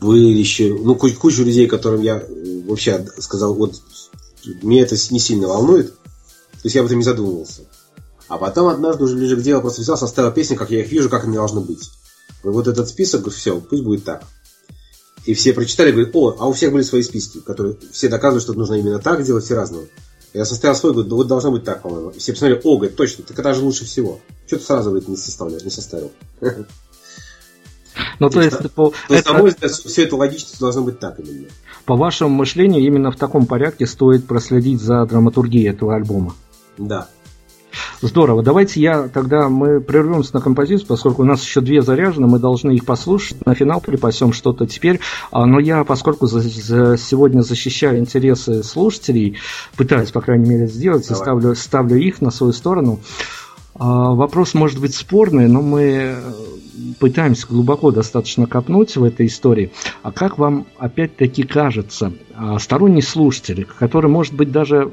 [0.00, 3.80] были еще, ну, кучу людей, которым я э, вообще сказал, вот,
[4.62, 7.62] меня это не сильно волнует, то есть я об этом не задумывался.
[8.28, 11.08] А потом однажды уже ближе к делу просто взял, составил песни, как я их вижу,
[11.08, 11.90] как они должны быть.
[12.44, 14.24] И вот этот список, говорю, все, пусть будет так.
[15.24, 18.52] И все прочитали, говорят, о, а у всех были свои списки, которые все доказывают, что
[18.52, 19.88] нужно именно так делать, все разные.
[20.34, 22.10] Я составил свой, говорю, вот должно быть так, по-моему.
[22.10, 24.20] И все посмотрели, о, говорит, точно, так это же лучше всего.
[24.46, 26.12] Что ты сразу, говорит, не составляешь, не составил.
[28.18, 29.26] Ну, то есть, по, то есть,
[29.60, 31.48] это, все это логично должно быть так именно.
[31.84, 36.34] По вашему мышлению, именно в таком порядке стоит проследить за драматургией этого альбома.
[36.76, 37.08] Да.
[38.00, 38.42] Здорово.
[38.42, 42.72] Давайте я тогда мы прервемся на композицию, поскольку у нас еще две заряжены, мы должны
[42.72, 43.44] их послушать.
[43.44, 45.00] На финал припасем что-то теперь.
[45.30, 49.38] А, но я, поскольку за, за сегодня защищаю интересы слушателей,
[49.76, 51.20] пытаюсь, по крайней мере, сделать, Давай.
[51.20, 53.00] и ставлю, ставлю их на свою сторону.
[53.78, 56.16] А, вопрос может быть спорный, но мы
[56.98, 59.70] пытаемся глубоко достаточно копнуть в этой истории.
[60.02, 64.90] А как вам опять-таки кажется, а, сторонний слушатель, который, может быть, даже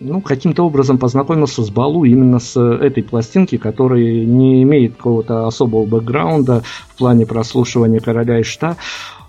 [0.00, 5.84] ну, каким-то образом познакомился с Балу именно с этой пластинки, которая не имеет какого-то особого
[5.86, 8.76] бэкграунда в плане прослушивания короля и шта,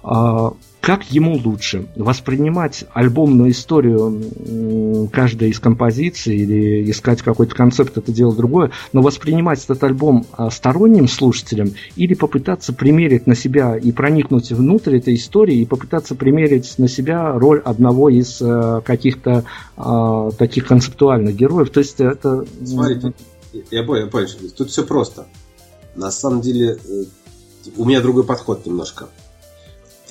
[0.04, 8.12] а, как ему лучше воспринимать альбомную историю каждой из композиций или искать какой-то концепт, это
[8.12, 13.92] дело другое, но воспринимать этот альбом а, сторонним слушателем или попытаться примерить на себя и
[13.92, 19.46] проникнуть внутрь этой истории и попытаться примерить на себя роль одного из э, каких-то
[19.78, 21.70] э, таких концептуальных героев.
[21.70, 22.44] То есть это...
[22.66, 23.14] Смотрите,
[23.70, 24.28] Я понял, я понял.
[24.58, 25.28] Тут все просто.
[25.96, 27.04] На самом деле, э,
[27.78, 29.10] у меня другой подход немножко.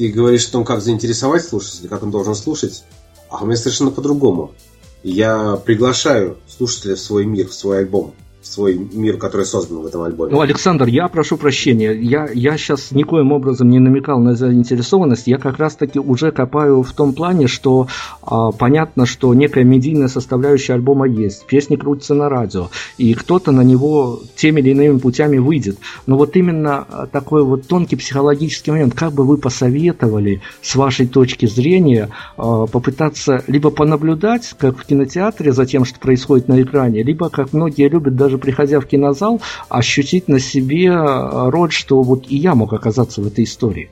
[0.00, 2.84] Ты говоришь о том, как заинтересовать слушателя, как он должен слушать,
[3.28, 4.54] а у меня совершенно по-другому.
[5.02, 10.02] Я приглашаю слушателя в свой мир, в свой альбом свой мир, который создан в этом
[10.02, 10.32] альбоме.
[10.32, 11.92] Ну, Александр, я прошу прощения.
[11.92, 15.26] Я, я сейчас никоим образом не намекал на заинтересованность.
[15.26, 17.88] Я как раз-таки уже копаю в том плане, что
[18.22, 21.46] а, понятно, что некая медийная составляющая альбома есть.
[21.46, 22.70] Песни крутятся на радио.
[22.98, 25.78] И кто-то на него теми или иными путями выйдет.
[26.06, 28.94] Но вот именно такой вот тонкий психологический момент.
[28.94, 35.52] Как бы вы посоветовали, с вашей точки зрения, а, попытаться либо понаблюдать, как в кинотеатре,
[35.52, 39.40] за тем, что происходит на экране, либо, как многие любят, даже даже приходя в кинозал,
[39.68, 43.90] ощутить на себе э, роль, что вот и я мог оказаться в этой истории.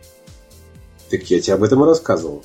[1.11, 2.45] Так я тебе об этом и рассказывал.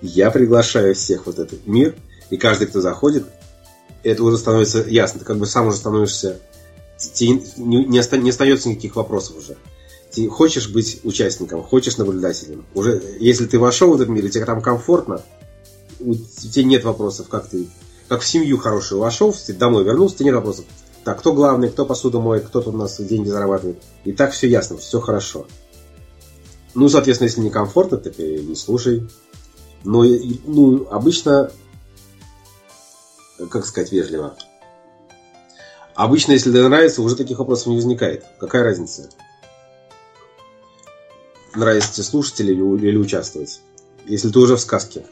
[0.00, 1.94] Я приглашаю всех в этот мир,
[2.30, 3.26] и каждый, кто заходит,
[4.02, 5.20] это уже становится ясно.
[5.20, 6.40] Ты как бы сам уже становишься...
[7.58, 9.56] Не остается никаких вопросов уже.
[10.12, 12.64] Ты хочешь быть участником, хочешь наблюдателем.
[12.74, 15.22] Уже, если ты вошел в этот мир, и тебе там комфортно,
[15.98, 17.68] у тебя нет вопросов, как ты
[18.10, 20.64] как в семью хорошую вошел, домой вернулся, нет вопросов.
[21.04, 23.80] Так, кто главный, кто посуду моет, кто тут у нас деньги зарабатывает.
[24.02, 25.46] И так все ясно, все хорошо.
[26.74, 29.08] Ну, соответственно, если некомфортно, так и не слушай.
[29.84, 31.52] Но ну, обычно,
[33.48, 34.36] как сказать вежливо,
[35.94, 38.24] обычно, если тебе нравится, уже таких вопросов не возникает.
[38.40, 39.08] Какая разница?
[41.54, 43.60] Нравится тебе слушать или, или участвовать?
[44.04, 45.06] Если ты уже в сказке.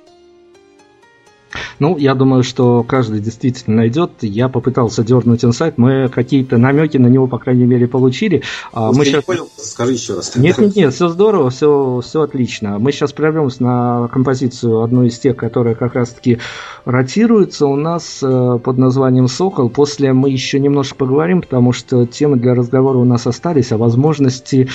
[1.79, 4.11] Ну, я думаю, что каждый действительно найдет.
[4.21, 8.43] Я попытался дернуть инсайт, мы какие-то намеки на него, по крайней мере, получили.
[8.73, 9.25] А мы сейчас...
[9.25, 10.35] понял, скажи еще раз.
[10.37, 12.79] Нет, нет, нет, все здорово, все, все отлично.
[12.79, 16.39] Мы сейчас прервемся на композицию одну из тех, которая как раз-таки
[16.85, 19.69] ротируется у нас э, под названием «Сокол».
[19.69, 24.69] После мы еще немножко поговорим, потому что темы для разговора у нас остались, а возможности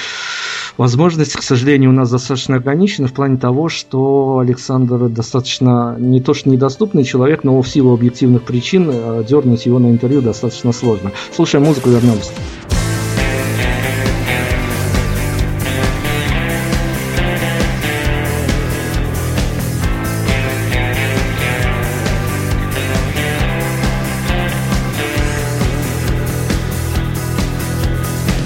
[0.77, 6.33] возможность, к сожалению, у нас достаточно ограничена в плане того, что Александр достаточно не то
[6.33, 11.11] что недоступный человек, но в силу объективных причин э, дернуть его на интервью достаточно сложно.
[11.31, 12.31] Слушаем музыку, вернемся.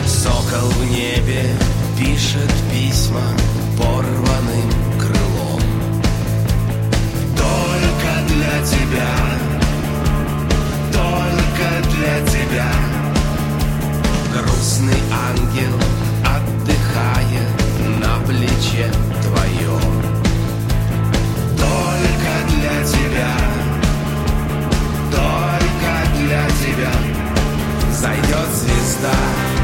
[0.06, 1.67] Сокол в небе
[2.00, 3.24] Пишет письма
[3.76, 4.70] порванным
[5.00, 5.62] крылом.
[7.36, 9.10] Только для тебя
[10.94, 12.72] Только для тебя.
[14.32, 15.76] Грустный ангел
[16.24, 17.50] отдыхает
[18.00, 18.92] на плече
[19.24, 20.02] твоем.
[21.58, 23.34] Только для тебя
[25.10, 26.94] Только для тебя.
[27.92, 29.57] Зайдет звезда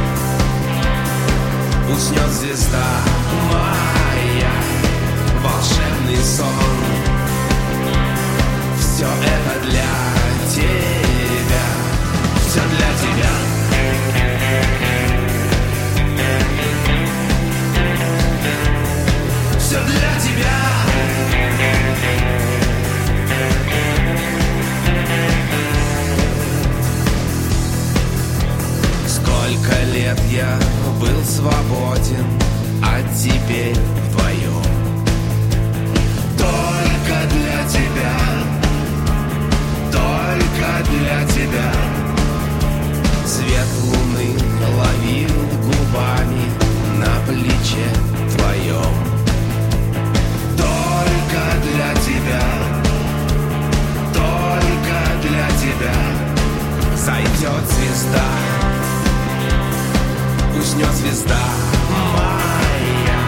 [1.96, 2.86] уснет звезда
[3.50, 4.54] моя,
[5.44, 6.48] волшебный сон.
[8.80, 9.94] Все это для
[10.50, 11.66] тебя,
[12.46, 13.34] все для тебя.
[19.60, 20.64] Все для тебя.
[29.08, 30.58] сколько лет я
[31.04, 32.26] был свободен,
[32.82, 33.76] а теперь
[34.08, 34.64] вдвоем.
[36.38, 38.16] Только для тебя,
[39.92, 41.72] только для тебя.
[43.26, 44.30] Свет луны
[44.78, 46.46] ловил губами
[47.00, 47.90] на плече
[48.38, 48.96] твоем.
[50.56, 52.44] Только для тебя,
[54.14, 55.98] только для тебя.
[56.96, 58.53] Сойдет звезда
[60.60, 61.40] уснет звезда
[62.14, 63.20] Майя,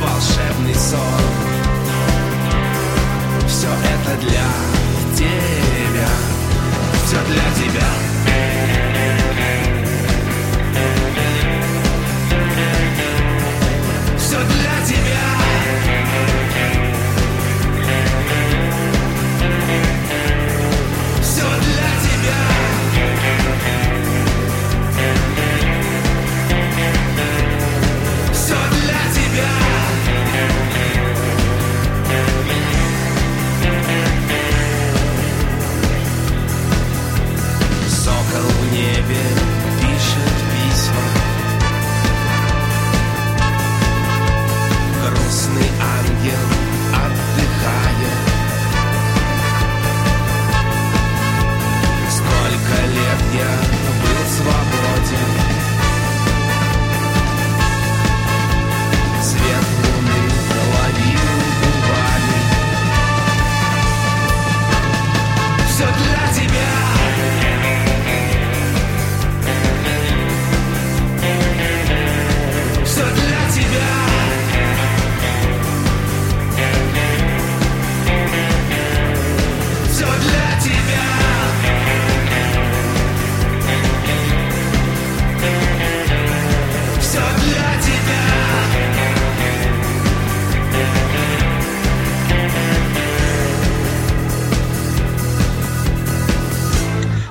[0.00, 0.98] волшебный сон.
[3.46, 4.48] Все это для
[5.16, 6.08] тебя,
[7.06, 8.12] все для тебя.
[14.32, 15.24] все для тебя.
[21.20, 23.91] Все для тебя.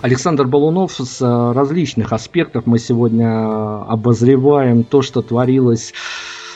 [0.01, 5.93] Александр Балунов с э, различных аспектов мы сегодня обозреваем то, что творилось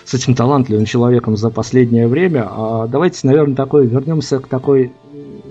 [0.04, 2.48] с этим талантливым человеком за последнее время.
[2.50, 4.94] А давайте, наверное, такой вернемся к такой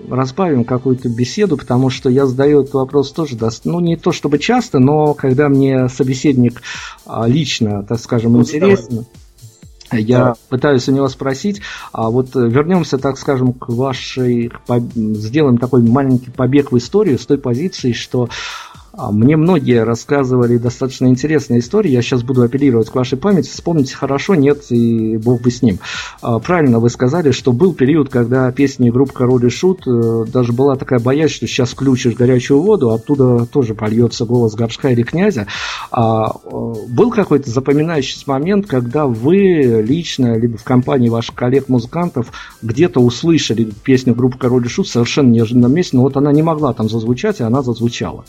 [0.09, 4.79] разбавим какую-то беседу, потому что я задаю этот вопрос тоже, ну, не то чтобы часто,
[4.79, 6.61] но когда мне собеседник
[7.05, 9.05] а, лично, так скажем, ну, интересен,
[9.99, 14.51] я пытаюсь у него спросить, а вот вернемся, так скажем, к вашей,
[14.95, 18.29] сделаем такой маленький побег в историю с той позиции, что
[18.97, 21.91] мне многие рассказывали достаточно интересные истории.
[21.91, 23.49] Я сейчас буду апеллировать к вашей памяти.
[23.49, 25.79] Вспомните хорошо, нет, и бог бы с ним.
[26.21, 30.53] А, правильно вы сказали, что был период, когда песни группы Король и Шут, э, даже
[30.53, 35.47] была такая боязнь, что сейчас включишь горячую воду, оттуда тоже польется голос горшка или князя.
[35.91, 36.49] А, э,
[36.87, 42.31] был какой-то запоминающийся момент, когда вы лично, либо в компании ваших коллег-музыкантов
[42.61, 46.73] где-то услышали песню группы Король и Шут совершенно неожиданном месте, но вот она не могла
[46.73, 48.23] там зазвучать, и она зазвучала.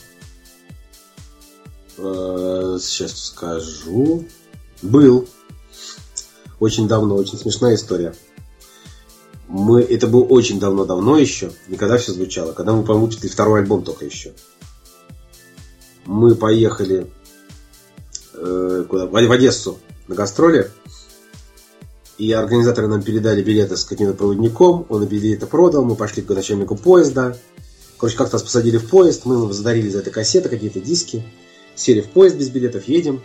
[1.99, 4.25] Э, сейчас скажу.
[4.83, 5.29] Был.
[6.61, 8.15] Очень давно, очень смешная история.
[9.49, 14.05] Мы, это было очень давно-давно еще, никогда все звучало, когда мы, по-моему, второй альбом только
[14.05, 14.33] еще.
[16.05, 17.09] Мы поехали
[18.35, 19.07] э, куда?
[19.07, 19.79] В Одессу
[20.09, 20.71] на гастроли,
[22.19, 26.75] и организаторы нам передали билеты с каким-то проводником, он билеты продал, мы пошли к начальнику
[26.75, 27.37] поезда.
[27.99, 31.25] Короче, как-то нас посадили в поезд, мы ему задарили за это кассеты, какие-то диски.
[31.77, 33.23] Сели в поезд без билетов, едем.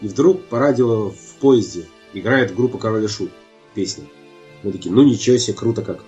[0.00, 1.84] И вдруг по радио в поезде
[2.14, 3.30] играет группа Король и Шут.
[3.74, 4.04] Песня.
[4.62, 6.00] Мы такие, ну ничего себе, круто как.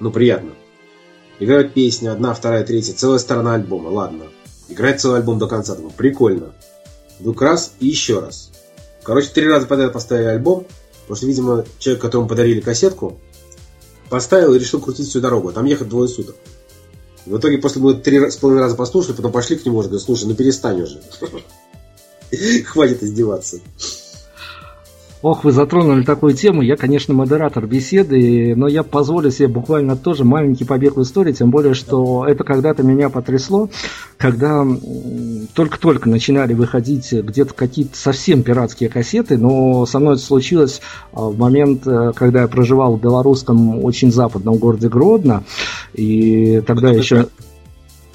[0.00, 0.52] Ну приятно.
[1.38, 4.24] Играют песни, одна, вторая, третья, целая сторона альбома, ладно.
[4.68, 6.54] Играет целый альбом до конца, думаю, прикольно.
[7.20, 8.50] Вдруг раз и еще раз.
[9.02, 10.66] Короче, три раза подряд поставили альбом,
[11.02, 13.20] потому что, видимо, человек, которому подарили кассетку,
[14.08, 15.52] поставил и решил крутить всю дорогу.
[15.52, 16.36] Там ехать двое суток.
[17.26, 20.06] В итоге после мы три с половиной раза послушали, потом пошли к нему уже, говорят,
[20.06, 21.02] слушай, ну перестань уже.
[22.64, 23.60] Хватит издеваться.
[25.26, 26.62] Ох, вы затронули такую тему.
[26.62, 31.50] Я, конечно, модератор беседы, но я позволю себе буквально тоже маленький побег в истории, тем
[31.50, 33.68] более, что это когда-то меня потрясло,
[34.18, 34.64] когда
[35.54, 40.80] только-только начинали выходить где-то какие-то совсем пиратские кассеты, но со мной это случилось
[41.12, 45.42] а, в момент, э, когда я проживал в белорусском очень западном городе Гродно,
[45.92, 47.26] и тогда еще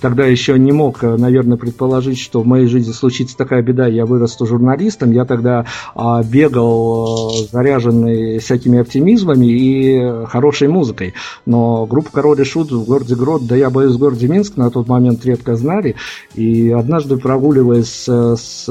[0.01, 4.05] тогда еще не мог, э, наверное, предположить, что в моей жизни случится такая беда, я
[4.05, 5.11] вырасту журналистом.
[5.11, 11.13] Я тогда а, бегал э, заряженный всякими оптимизмами и хорошей музыкой.
[11.45, 14.71] Но группа Король и Шут в городе Грод, да я боюсь, в городе Минск на
[14.71, 15.95] тот момент редко знали.
[16.35, 18.67] И однажды, прогуливаясь с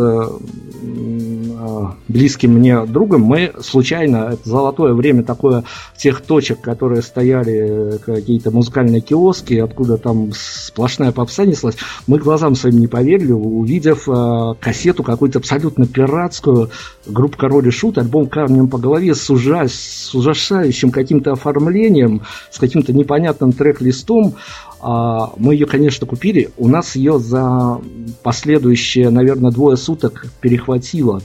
[2.08, 5.64] близким мне другом, мы случайно, это золотое время такое
[5.96, 12.78] тех точек, которые стояли какие-то музыкальные киоски, откуда там сплошная попса неслась, мы глазам своим
[12.78, 16.70] не поверили, увидев э, кассету какую-то абсолютно пиратскую,
[17.06, 19.66] группа Король и Шут, альбом «Камнем по голове» с, ужа...
[19.68, 24.34] с ужасающим каким-то оформлением, с каким-то непонятным трек-листом.
[24.80, 26.50] А, мы ее, конечно, купили.
[26.56, 27.80] У нас ее за
[28.22, 31.20] последующие, наверное, двое суток перехватило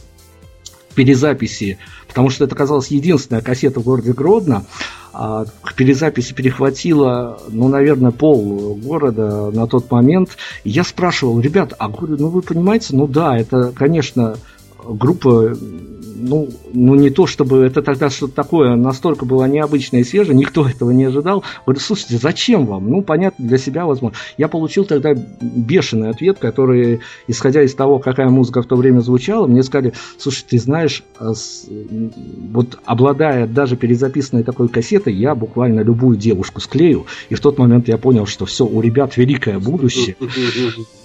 [0.95, 1.77] перезаписи,
[2.15, 4.63] потому что это оказалась единственная кассета в городе Гродно.
[5.11, 10.29] А к перезаписи перехватило, ну, наверное, пол города на тот момент.
[10.63, 14.37] И я спрашивал, ребят, а говорю, ну вы понимаете, ну да, это, конечно,
[14.81, 15.57] группа
[16.15, 20.67] ну, ну не то чтобы это тогда что-то такое настолько было необычное и свежее, никто
[20.69, 21.43] этого не ожидал.
[21.65, 22.89] Говорю, слушайте, зачем вам?
[22.89, 24.17] Ну, понятно, для себя возможно.
[24.37, 29.47] Я получил тогда бешеный ответ, который, исходя из того, какая музыка в то время звучала,
[29.47, 31.33] мне сказали, слушай, ты знаешь, а
[32.51, 37.87] вот обладая даже перезаписанной такой кассетой, я буквально любую девушку склею, и в тот момент
[37.87, 40.15] я понял, что все, у ребят великое будущее.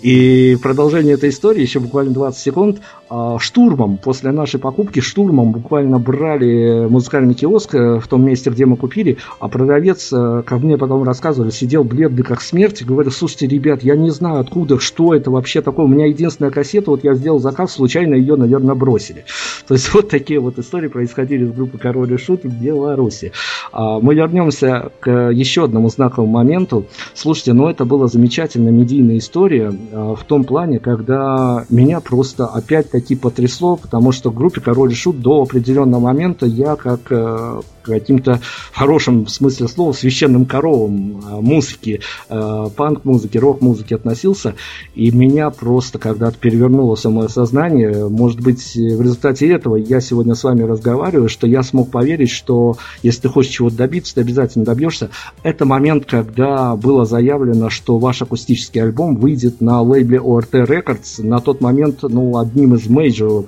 [0.03, 2.81] И продолжение этой истории, еще буквально 20 секунд,
[3.11, 8.67] а, штурмом после нашей покупки штурмом буквально брали музыкальный киоск э, в том месте, где
[8.67, 13.13] мы купили, а продавец, э, ко мне потом рассказывали, сидел бледный как смерть и говорил,
[13.13, 17.05] слушайте, ребят, я не знаю откуда, что это вообще такое, у меня единственная кассета, вот
[17.05, 19.25] я сделал заказ, случайно ее, наверное, бросили.
[19.69, 23.33] То есть вот такие вот истории происходили с группой Король и Шут в Беларуси.
[23.73, 26.87] А, мы вернемся к еще одному знаковому моменту.
[27.15, 33.17] Слушайте, ну это была замечательная медийная история а, в том плане, когда меня просто опять-таки
[33.17, 37.61] потрясло, потому что в группе Король король и шут до определенного момента я как э,
[37.83, 38.41] каким-то
[38.73, 44.55] в хорошем смысле слова священным коровам э, музыки, э, панк-музыки, рок-музыки относился,
[44.95, 48.09] и меня просто когда-то перевернуло самое сознание.
[48.09, 52.77] Может быть, в результате этого я сегодня с вами разговариваю, что я смог поверить, что
[53.03, 55.11] если ты хочешь чего-то добиться, ты обязательно добьешься.
[55.43, 61.23] Это момент, когда было заявлено, что ваш акустический альбом выйдет на лейбле ORT Records.
[61.23, 63.47] На тот момент, ну, одним из мейджоров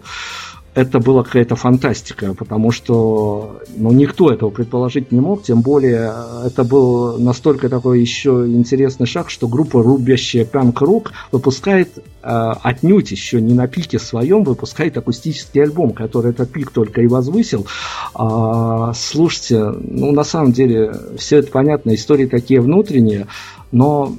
[0.74, 6.12] это была какая-то фантастика, потому что ну, никто этого предположить не мог, тем более
[6.46, 13.40] это был настолько такой еще интересный шаг, что группа рубящая панк-рок выпускает э, отнюдь еще
[13.40, 17.66] не на пике своем, выпускает акустический альбом, который этот пик только и возвысил.
[18.14, 23.26] А, слушайте, ну на самом деле все это понятно, истории такие внутренние,
[23.72, 24.14] но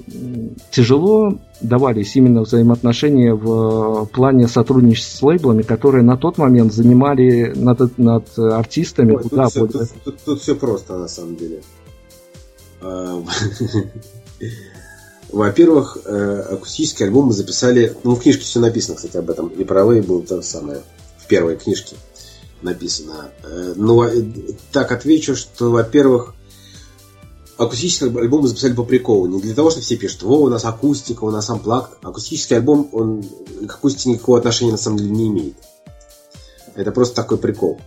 [0.72, 7.98] тяжело давались именно взаимоотношения в плане сотрудничества с лейблами, которые на тот момент занимали над,
[7.98, 9.14] над артистами.
[9.14, 11.61] Ой, куда тут, все, тут, тут, тут все просто на самом деле.
[12.81, 13.23] А,
[15.31, 19.64] во-первых, э, акустический альбом мы записали, ну в книжке все написано, кстати, об этом, и
[19.64, 20.81] про лейбл то самое,
[21.18, 21.95] в первой книжке
[22.61, 23.31] написано.
[23.44, 24.23] Э, но э,
[24.72, 26.35] так отвечу, что, во-первых,
[27.58, 29.28] акустический альбом мы записали по приколу.
[29.28, 31.98] Не для того, что все пишут, во, у нас акустика, у нас амплак.
[32.02, 33.24] Акустический альбом, он
[33.68, 35.56] к акустике никакого отношения на самом деле не имеет.
[36.76, 37.80] Это просто такой прикол.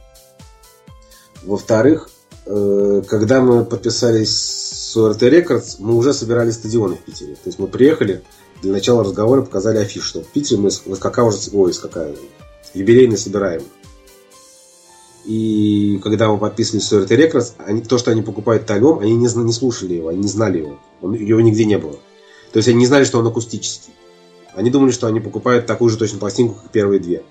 [1.42, 2.10] Во-вторых,
[2.46, 7.34] э, когда мы подписались с ОРТ Records, мы уже собирали стадионы в Питере.
[7.34, 8.22] То есть мы приехали,
[8.62, 11.98] для начала разговора показали афишу, что в Питере мы СКК уже, ой, СКК,
[12.74, 13.62] юбилейный собираем.
[15.26, 19.52] И когда мы подписывали RT Records, они, то, что они покупают альбом, они не, не
[19.52, 20.78] слушали его, они не знали его.
[21.02, 21.98] Он, его нигде не было.
[22.52, 23.92] То есть они не знали, что он акустический.
[24.54, 27.24] Они думали, что они покупают такую же точно пластинку, как первые две.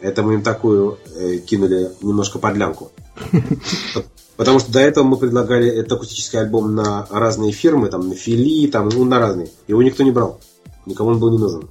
[0.00, 2.92] Это мы им такую э, кинули немножко подлянку.
[4.36, 8.70] Потому что до этого мы предлагали этот акустический альбом на разные фирмы, там на Фили,
[8.70, 9.50] там, ну, на разные.
[9.66, 10.40] Его никто не брал.
[10.86, 11.68] Никому он был не нужен.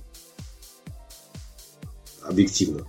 [2.21, 2.85] Объективно.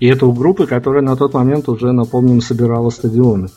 [0.00, 3.48] И это у группы, которая на тот момент уже, напомним, собирала стадионы.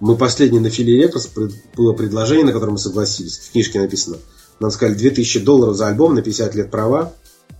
[0.00, 1.28] Мы последний на Фили Рекордс
[1.76, 3.38] было предложение, на которое мы согласились.
[3.38, 4.16] В книжке написано.
[4.58, 7.12] Нам сказали 2000 долларов за альбом на 50 лет права.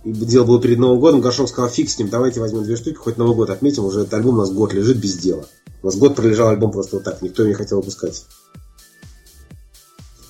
[0.03, 1.21] И дело было перед Новым годом.
[1.21, 3.85] Горшок сказал, фиг с ним, давайте возьмем две штуки, хоть Новый год отметим.
[3.85, 5.45] Уже этот альбом у нас год лежит без дела.
[5.83, 7.21] У нас год пролежал альбом просто вот так.
[7.21, 8.25] Никто не хотел выпускать.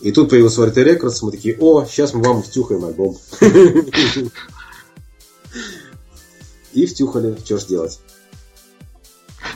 [0.01, 3.17] И тут появился Варите Рекордс, мы такие, о, сейчас мы вам втюхаем альбом.
[6.73, 7.99] и втюхали, что ж делать.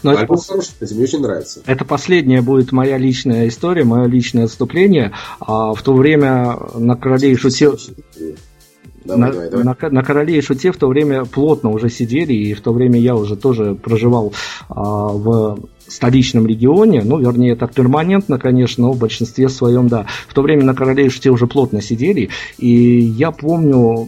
[0.04, 1.62] Но Альбом это, хороший, кстати, мне очень нравится.
[1.66, 5.14] Это последняя будет моя личная история, мое личное отступление.
[5.40, 7.72] А в то время на короле и шуте...
[9.04, 9.66] Давай, на, давай, давай.
[9.66, 13.00] На, на короле и шуте в то время плотно уже сидели, и в то время
[13.00, 14.34] я уже тоже проживал
[14.68, 20.06] а, в столичном регионе, ну, вернее, так перманентно, конечно, но в большинстве своем, да.
[20.28, 24.08] В то время на короле и шуте уже плотно сидели, и я помню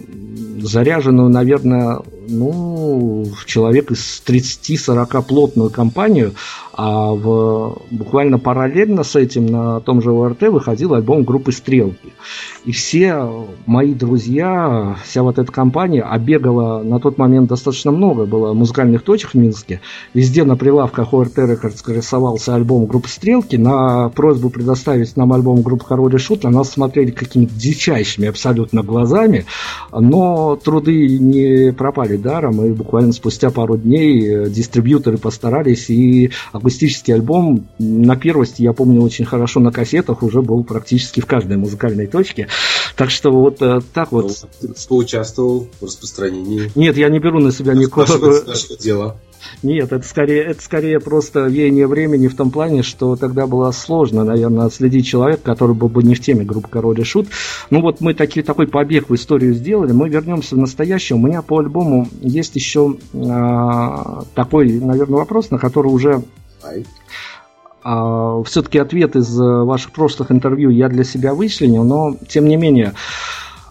[0.62, 2.00] заряженную, наверное,
[2.30, 6.34] ну, человек из 30-40 плотную компанию,
[6.74, 12.14] а в, буквально параллельно с этим на том же ОРТ выходил альбом группы «Стрелки».
[12.66, 18.54] И все мои друзья, вся вот эта компания обегала на тот момент достаточно много, было
[18.54, 19.82] музыкальных точек в Минске.
[20.14, 23.56] Везде на прилавках ОРТ Рекордс рисовался альбом группы «Стрелки».
[23.56, 28.84] На просьбу предоставить нам альбом группы «Король и Шут» на нас смотрели какими-то дичайшими абсолютно
[28.84, 29.46] глазами,
[29.92, 37.68] но труды не пропали даром, и буквально спустя пару дней дистрибьюторы постарались, и акустический альбом
[37.80, 42.48] на первости, я помню очень хорошо, на кассетах уже был практически в каждой музыкальной точке.
[42.96, 44.34] Так что вот э, так вот.
[44.60, 46.72] Ты поучаствовал в распространении.
[46.76, 48.06] Нет, я не беру на себя никакого...
[48.06, 49.18] Нашего, нашего дела.
[49.64, 54.24] Нет, это скорее, это скорее просто веяние времени в том плане, что тогда было сложно,
[54.24, 57.28] наверное, отследить человека, который был бы не в теме группы Король и Шут.
[57.70, 61.18] Ну вот мы таки, такой побег в историю сделали, мы вернемся в настоящее.
[61.18, 66.24] У меня по альбому есть еще а, такой, наверное, вопрос, на который уже
[67.84, 72.94] а, все-таки ответ из ваших прошлых интервью я для себя вычленил, но тем не менее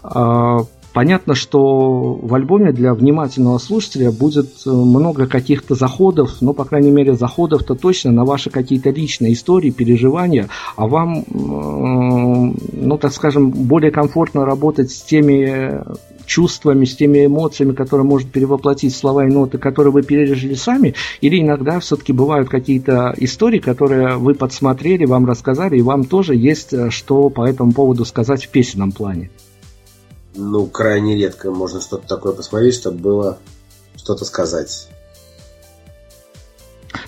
[0.03, 0.65] а,
[0.97, 6.89] Понятно, что в альбоме для внимательного слушателя будет э, много каких-то заходов, ну, по крайней
[6.89, 13.91] мере, заходов-то точно на ваши какие-то личные истории, переживания, а вам, ну, так скажем, более
[13.91, 15.83] комфортно работать с теми
[16.25, 21.39] чувствами, с теми эмоциями, которые может перевоплотить слова и ноты, которые вы пережили сами, или
[21.39, 26.89] иногда все-таки бывают какие-то истории, которые вы подсмотрели, вам рассказали, и вам тоже есть э,
[26.89, 29.29] что по этому поводу сказать в песенном плане
[30.37, 33.37] ну, крайне редко можно что-то такое посмотреть, чтобы было
[33.95, 34.87] что-то сказать.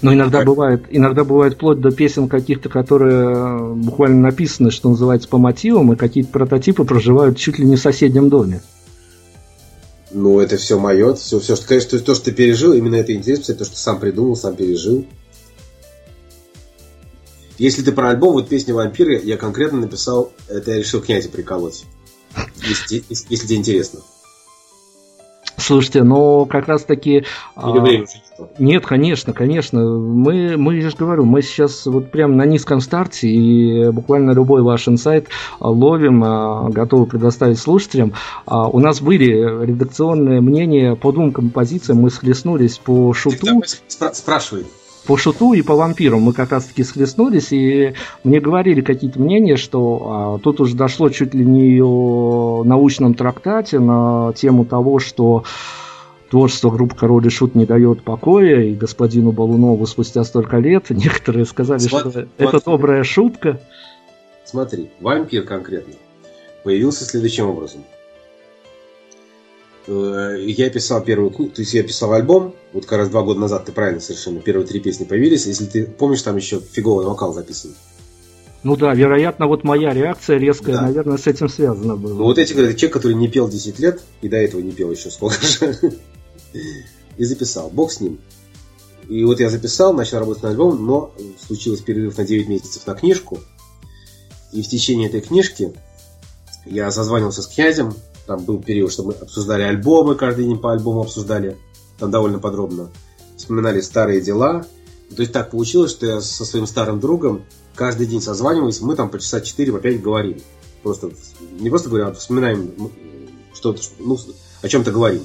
[0.02, 5.38] Но иногда бывает, иногда бывает вплоть до песен каких-то, которые буквально написаны, что называется, по
[5.38, 8.62] мотивам, и какие-то прототипы проживают чуть ли не в соседнем доме.
[10.12, 13.54] Ну, это все мое, все, все, что, конечно, то, что ты пережил, именно это интересно,
[13.54, 15.06] то, что сам придумал, сам пережил.
[17.60, 21.86] Если ты про альбом, вот песня «Вампиры», я конкретно написал, это я решил князя приколоть.
[22.64, 24.00] Если, если, тебе интересно.
[25.58, 27.26] Слушайте, но как раз таки...
[27.56, 27.74] а,
[28.58, 29.82] нет, конечно, конечно.
[29.82, 34.62] Мы, мы, я же говорю, мы сейчас вот прям на низком старте, и буквально любой
[34.62, 35.28] ваш инсайт
[35.60, 38.14] а, ловим, а, готовы предоставить слушателям.
[38.46, 43.62] А, у нас были редакционные мнения по двум композициям, мы схлестнулись по шуту.
[44.14, 44.66] Спрашивай
[45.10, 49.58] по шуту и по вампирам мы как раз таки схлестнулись, и мне говорили какие-то мнения,
[49.58, 55.46] что а, тут уже дошло чуть ли не о научном трактате на тему того, что
[56.30, 61.46] творчество группы Король и Шут не дает покоя, и господину Балунову спустя столько лет некоторые
[61.46, 62.30] сказали, смотри, что смотри.
[62.38, 63.60] это добрая шутка.
[64.46, 65.96] Смотри, вампир конкретно
[66.64, 67.82] появился следующим образом–
[69.90, 73.72] я писал первую то есть я писал альбом, вот как раз два года назад, ты
[73.72, 77.76] правильно совершенно, первые три песни появились, если ты помнишь, там еще фиговый вокал записан.
[78.62, 80.82] Ну да, вероятно, вот моя реакция резкая, да.
[80.84, 82.16] наверное, с этим связана была.
[82.16, 84.92] Ну вот эти, говорят, человек, который не пел 10 лет, и до этого не пел
[84.92, 85.76] еще сколько же,
[87.18, 87.70] и записал.
[87.70, 88.20] Бог с ним.
[89.08, 92.96] И вот я записал, начал работать на альбом, но случилось перерыв на 9 месяцев на
[92.96, 93.40] книжку.
[94.52, 95.74] И в течение этой книжки
[96.66, 97.94] я созванивался с князем,
[98.30, 101.58] там был период, что мы обсуждали альбомы, каждый день по альбому обсуждали,
[101.98, 102.92] там довольно подробно.
[103.36, 104.68] Вспоминали старые дела.
[105.16, 107.44] То есть так получилось, что я со своим старым другом
[107.74, 110.40] каждый день созванивались, мы там по часа 4 по 5 говорим.
[110.84, 111.10] Просто,
[111.60, 112.92] не просто говорим, а вспоминаем
[113.52, 114.16] что-то, ну,
[114.62, 115.24] о чем-то говорим.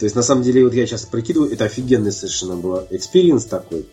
[0.00, 3.86] То есть, на самом деле, вот я сейчас прикидываю, это офигенный совершенно был experience такой.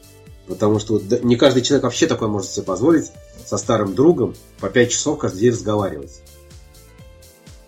[0.48, 3.12] Потому что вот, не каждый человек вообще такое может себе позволить
[3.45, 6.22] со старым другом по 5 часов каждый день разговаривать.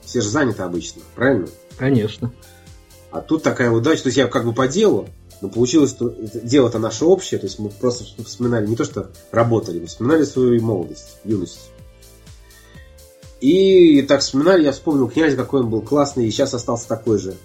[0.08, 1.48] Все же заняты обычно, правильно?
[1.78, 2.32] Конечно.
[3.12, 4.04] А тут такая удача.
[4.04, 5.10] То есть я как бы по делу,
[5.42, 7.40] но получилось, что дело-то наше общее.
[7.40, 11.72] То есть мы просто вспоминали не то, что работали, мы вспоминали свою молодость, юность.
[13.42, 17.36] И так вспоминали, я вспомнил князя, какой он был классный, и сейчас остался такой же.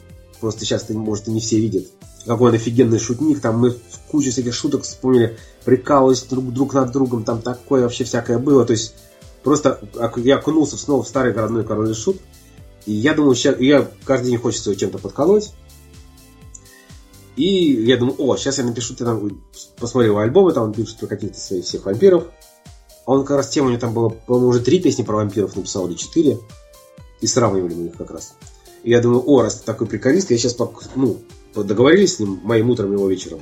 [0.40, 1.86] Просто сейчас, может, и не все видят.
[2.24, 3.40] Какой он офигенный шутник.
[3.40, 3.76] Там мы
[4.09, 8.64] кучу всяких шуток вспомнили, прикалывались друг, друг над другом, там такое вообще всякое было.
[8.64, 8.94] То есть
[9.43, 9.80] просто
[10.16, 12.20] я окунулся снова в старый городной король и шут.
[12.86, 15.52] И я думаю, сейчас, я каждый день хочется чем-то подколоть.
[17.36, 19.42] И я думаю, о, сейчас я напишу, ты там
[19.78, 22.24] посмотрел альбомы, там он пишет про каких-то своих всех вампиров.
[23.06, 25.56] А он как раз тема у него там было, по-моему, уже три песни про вампиров
[25.56, 26.38] написал, или четыре.
[27.20, 28.34] И сравнивали мы их как раз.
[28.82, 30.56] И я думаю, о, раз ты такой приколист, я сейчас,
[30.96, 31.18] ну,
[31.54, 33.40] договорились с ним моим утром, его вечером.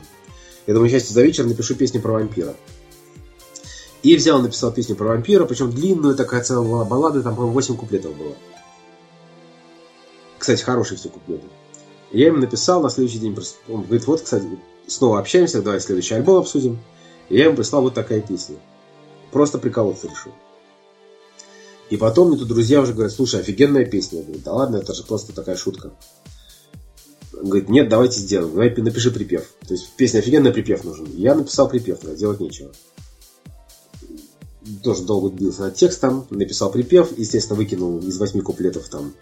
[0.66, 2.54] Я думаю, сейчас за вечер напишу песню про вампира.
[4.02, 8.16] И взял, написал песню про вампира, причем длинную такая целая баллада, там, по-моему, 8 куплетов
[8.16, 8.34] было.
[10.40, 11.46] Кстати, хороший все куплеты.
[12.12, 13.36] Я ему написал на следующий день,
[13.68, 14.46] он говорит, вот, кстати,
[14.86, 16.80] снова общаемся, давай следующий альбом обсудим.
[17.28, 18.56] И я ему прислал вот такая песня.
[19.32, 20.32] Просто приколоться решил.
[21.90, 24.20] И потом мне тут друзья уже говорят, слушай, офигенная песня.
[24.20, 25.92] Я говорю, да ладно, это же просто такая шутка.
[27.34, 29.46] Он говорит, нет, давайте сделаем, давай напиши припев.
[29.68, 31.06] То есть песня офигенная, припев нужен.
[31.16, 32.72] Я написал припев, тогда делать нечего.
[34.82, 39.12] Тоже долго бился над текстом, написал припев, естественно, выкинул из восьми куплетов там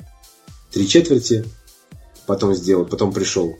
[0.78, 1.44] три четверти,
[2.28, 3.58] потом сделал, потом пришел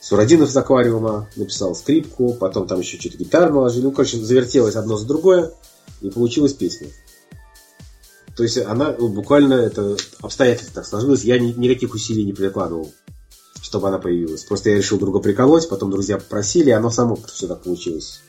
[0.00, 4.96] Сурадинов из аквариума, написал скрипку, потом там еще что-то гитару наложили, ну, короче, завертелось одно
[4.96, 5.52] за другое,
[6.00, 6.88] и получилась песня.
[8.36, 12.92] То есть она ну, буквально это обстоятельство так сложилось, я ни, никаких усилий не прикладывал,
[13.60, 14.42] чтобы она появилась.
[14.42, 18.20] Просто я решил друга приколоть, потом друзья попросили, и оно само все так получилось.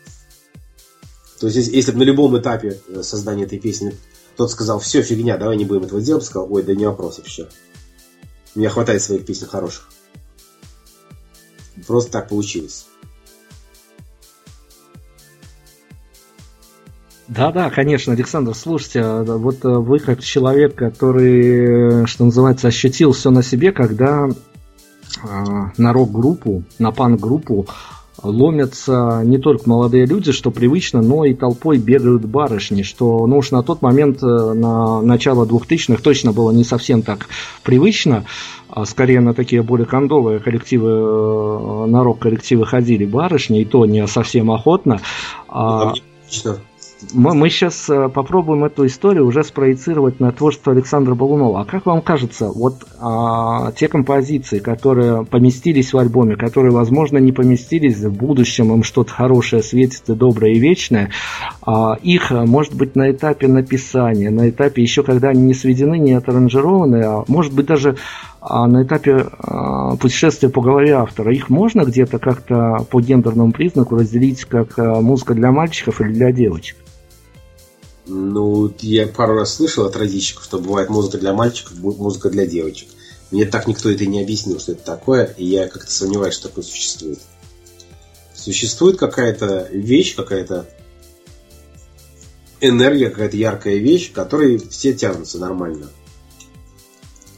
[1.39, 3.95] То есть, если, если бы на любом этапе э, создания этой песни
[4.35, 7.49] тот сказал, все, фигня, давай не будем этого делать, сказал, ой, да не вопрос вообще.
[8.55, 9.89] Мне хватает своих песен хороших.
[11.87, 12.87] Просто так получилось.
[17.29, 23.11] Да, да, конечно, Александр, слушайте, а, вот э, вы как человек, который, что называется, ощутил
[23.11, 25.27] все на себе, когда э,
[25.77, 27.67] на рок-группу, на панк-группу
[28.23, 33.51] ломятся не только молодые люди, что привычно, но и толпой бегают барышни, что ну уж
[33.51, 37.27] на тот момент, э, на начало 2000-х точно было не совсем так
[37.63, 38.25] привычно,
[38.69, 44.51] а скорее на такие более кондовые коллективы, на рок-коллективы ходили барышни, и то не совсем
[44.51, 45.01] охотно.
[45.47, 45.93] А...
[47.13, 51.61] мы, мы сейчас э, попробуем эту историю уже спроецировать на творчество Александра Балунова.
[51.61, 57.31] А как вам кажется, вот а, те композиции, которые поместились в альбоме, которые, возможно, не
[57.31, 61.11] поместились в будущем, им что-то хорошее светит и доброе и вечное,
[61.61, 66.13] а, их, может быть, на этапе написания, на этапе еще когда они не сведены, не
[66.13, 67.95] отаранжированы, а может быть даже
[68.41, 73.95] а на этапе а, путешествия по голове автора их можно где-то как-то по гендерному признаку
[73.95, 76.77] разделить как а, музыка для мальчиков или для девочек?
[78.11, 82.89] Ну, я пару раз слышал от родичек, что бывает музыка для мальчиков, музыка для девочек.
[83.29, 86.63] Мне так никто это не объяснил, что это такое, и я как-то сомневаюсь, что такое
[86.63, 87.19] существует.
[88.33, 90.67] Существует какая-то вещь, какая-то
[92.61, 95.87] энергия, какая-то яркая вещь, которой все тянутся нормально.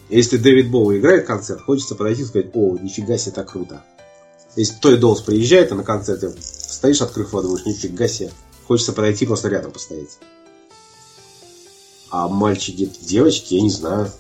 [0.07, 3.84] Если Дэвид Боу играет концерт, хочется подойти и сказать, о, нифига себе, так круто.
[4.56, 8.31] Если Той Долс приезжает, а на концерте стоишь, открыв воду, думаешь, нифига себе.
[8.68, 10.18] Хочется подойти, просто рядом постоять.
[12.11, 14.11] А мальчики, девочки, я не знаю.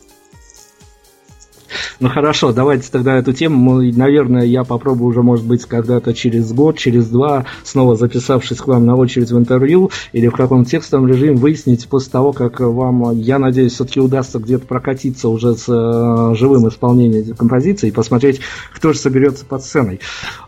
[1.99, 6.77] Ну хорошо, давайте тогда эту тему, наверное, я попробую уже, может быть, когда-то через год,
[6.77, 11.35] через два, снова записавшись к вам на очередь в интервью или в каком текстовом режиме,
[11.35, 16.67] выяснить после того, как вам, я надеюсь, все-таки удастся где-то прокатиться уже с э, живым
[16.67, 18.41] исполнением композиции и посмотреть,
[18.73, 19.99] кто же соберется под сценой.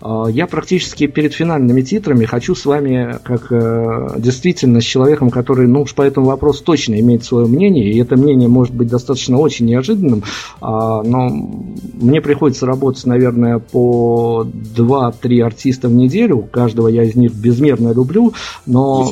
[0.02, 5.68] Э, я практически перед финальными титрами хочу с вами, как э, действительно с человеком, который,
[5.68, 9.38] ну уж по этому вопросу точно имеет свое мнение, и это мнение может быть достаточно
[9.38, 10.24] очень неожиданным,
[10.62, 14.46] э, но мне приходится работать, наверное, по
[14.76, 16.40] 2-3 артиста в неделю.
[16.52, 18.34] Каждого я из них безмерно люблю,
[18.66, 19.12] но...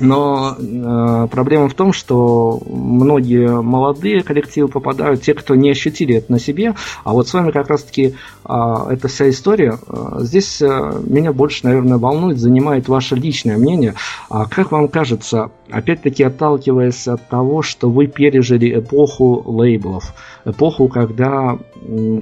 [0.00, 6.32] Но э, проблема в том, что многие молодые коллективы попадают, те, кто не ощутили это
[6.32, 8.14] на себе, а вот с вами как раз-таки
[8.44, 9.78] э, эта вся история.
[9.86, 13.94] Э, здесь э, меня больше, наверное, волнует, занимает ваше личное мнение.
[14.28, 20.12] А как вам кажется, опять-таки отталкиваясь от того, что вы пережили эпоху лейблов,
[20.44, 21.56] эпоху, когда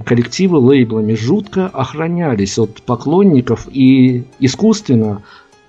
[0.05, 5.23] коллективы лейблами жутко охранялись от поклонников и искусственно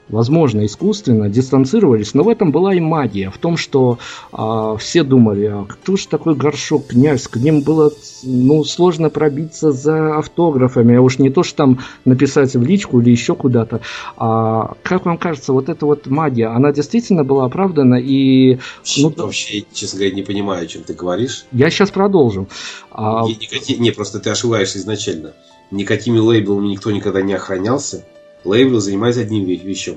[0.08, 3.98] возможно, искусственно дистанцировались, но в этом была и магия, в том, что
[4.32, 9.72] а, все думали, а кто же такой горшок, князь, к ним было ну, сложно пробиться
[9.72, 13.80] за автографами, а уж не то, что там написать в личку или еще куда-то.
[14.16, 18.58] А, как вам кажется, вот эта вот магия, она действительно была оправдана и...
[18.98, 21.46] Ну, Вообще, честно говоря, не понимаю, о чем ты говоришь.
[21.52, 22.48] Я сейчас продолжу.
[22.90, 23.24] А...
[23.26, 25.32] Не, не, не, просто ты ошибаешься изначально.
[25.70, 28.04] Никакими лейблами никто никогда не охранялся
[28.44, 29.96] Лейблы занимались одним вещем.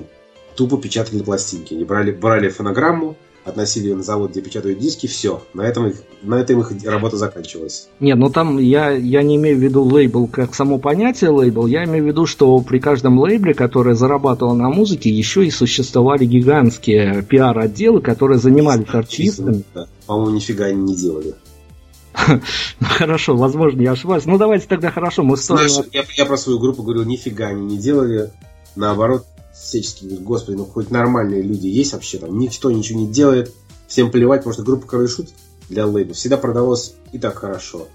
[0.54, 1.74] Тупо печатали пластинки.
[1.74, 5.42] Они брали, брали фонограмму, относили ее на завод, где печатают диски, все.
[5.54, 7.88] На этом, их, на этом их работа заканчивалась.
[8.00, 11.84] Нет, ну там я, я не имею в виду лейбл как само понятие лейбл, я
[11.84, 17.22] имею в виду, что при каждом лейбле, который зарабатывал на музыке, еще и существовали гигантские
[17.22, 19.62] пиар-отделы, которые занимались артистами.
[19.74, 19.86] Да.
[20.06, 21.34] По-моему, нифига они не делали.
[22.80, 24.24] Ну хорошо, возможно, я ошибаюсь.
[24.26, 27.78] Ну давайте тогда хорошо, мы Знаешь, я, я про свою группу говорил, нифига они не
[27.78, 28.32] делали.
[28.76, 33.52] Наоборот, всячески господи, ну хоть нормальные люди есть вообще там, никто ничего не делает,
[33.86, 35.28] всем плевать, потому что группа Король Шут
[35.68, 37.88] для лейбла всегда продавалась и так хорошо.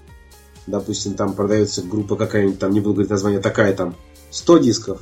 [0.66, 3.94] Допустим, там продается группа какая-нибудь, там не буду говорить название, такая там
[4.30, 5.00] 100 дисков,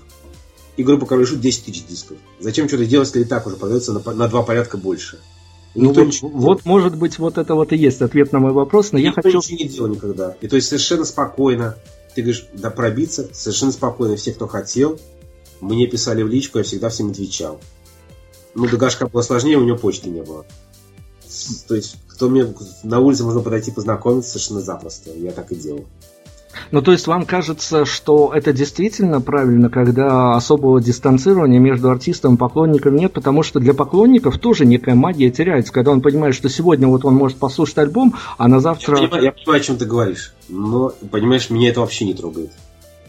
[0.77, 2.19] и группа Король Шут 10 тысяч дисков.
[2.41, 5.19] Зачем что-то делать, если и так уже продается на, на два порядка больше?
[5.75, 8.99] Ну, вот, вот, может быть, вот это вот и есть ответ на мой вопрос, но
[8.99, 9.39] Никто я хочу...
[9.39, 10.37] ничего не делал никогда.
[10.41, 11.77] И то есть совершенно спокойно,
[12.15, 14.99] ты говоришь, да пробиться, совершенно спокойно все, кто хотел,
[15.61, 17.59] мне писали в личку, я всегда всем отвечал.
[18.55, 20.45] Ну, до Гашка было сложнее, у него почты не было.
[21.69, 25.11] То есть, кто мне на улице можно подойти познакомиться совершенно запросто.
[25.11, 25.87] Я так и делал.
[26.71, 32.39] Ну, то есть вам кажется, что это действительно правильно, когда особого дистанцирования между артистом и
[32.39, 36.89] поклонником нет, потому что для поклонников тоже некая магия теряется, когда он понимает, что сегодня
[36.89, 38.97] вот он может послушать альбом, а на завтра...
[38.97, 42.51] Я понимаю, я понимаю о чем ты говоришь, но, понимаешь, меня это вообще не трогает.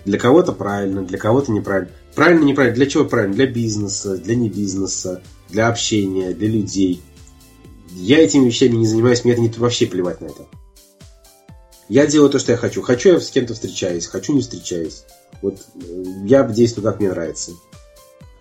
[0.05, 1.91] Для кого-то правильно, для кого-то неправильно.
[2.13, 2.75] Правильно, неправильно.
[2.75, 3.35] Для чего правильно?
[3.35, 7.01] Для бизнеса, для не бизнеса, для общения, для людей.
[7.91, 10.45] Я этими вещами не занимаюсь, мне это не, вообще плевать на это.
[11.89, 12.81] Я делаю то, что я хочу.
[12.81, 15.03] Хочу я с кем-то встречаюсь, хочу не встречаюсь.
[15.41, 17.51] Вот э, я действую, как мне нравится.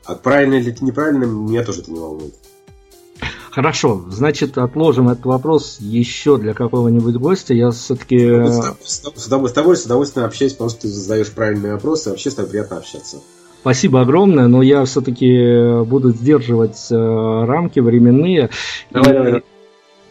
[0.04, 2.34] А правильно или неправильно, меня тоже это не волнует.
[3.50, 7.52] Хорошо, значит, отложим этот вопрос еще для какого-нибудь гостя.
[7.52, 8.18] Я все-таки...
[8.18, 12.34] С, с, с, удовольствием, с удовольствием общаюсь, потому что ты задаешь правильные вопросы, вообще с
[12.34, 13.18] тобой приятно общаться.
[13.60, 18.48] Спасибо огромное, но я все-таки буду сдерживать э, рамки временные.
[18.90, 19.14] Давай, и...
[19.14, 19.42] давай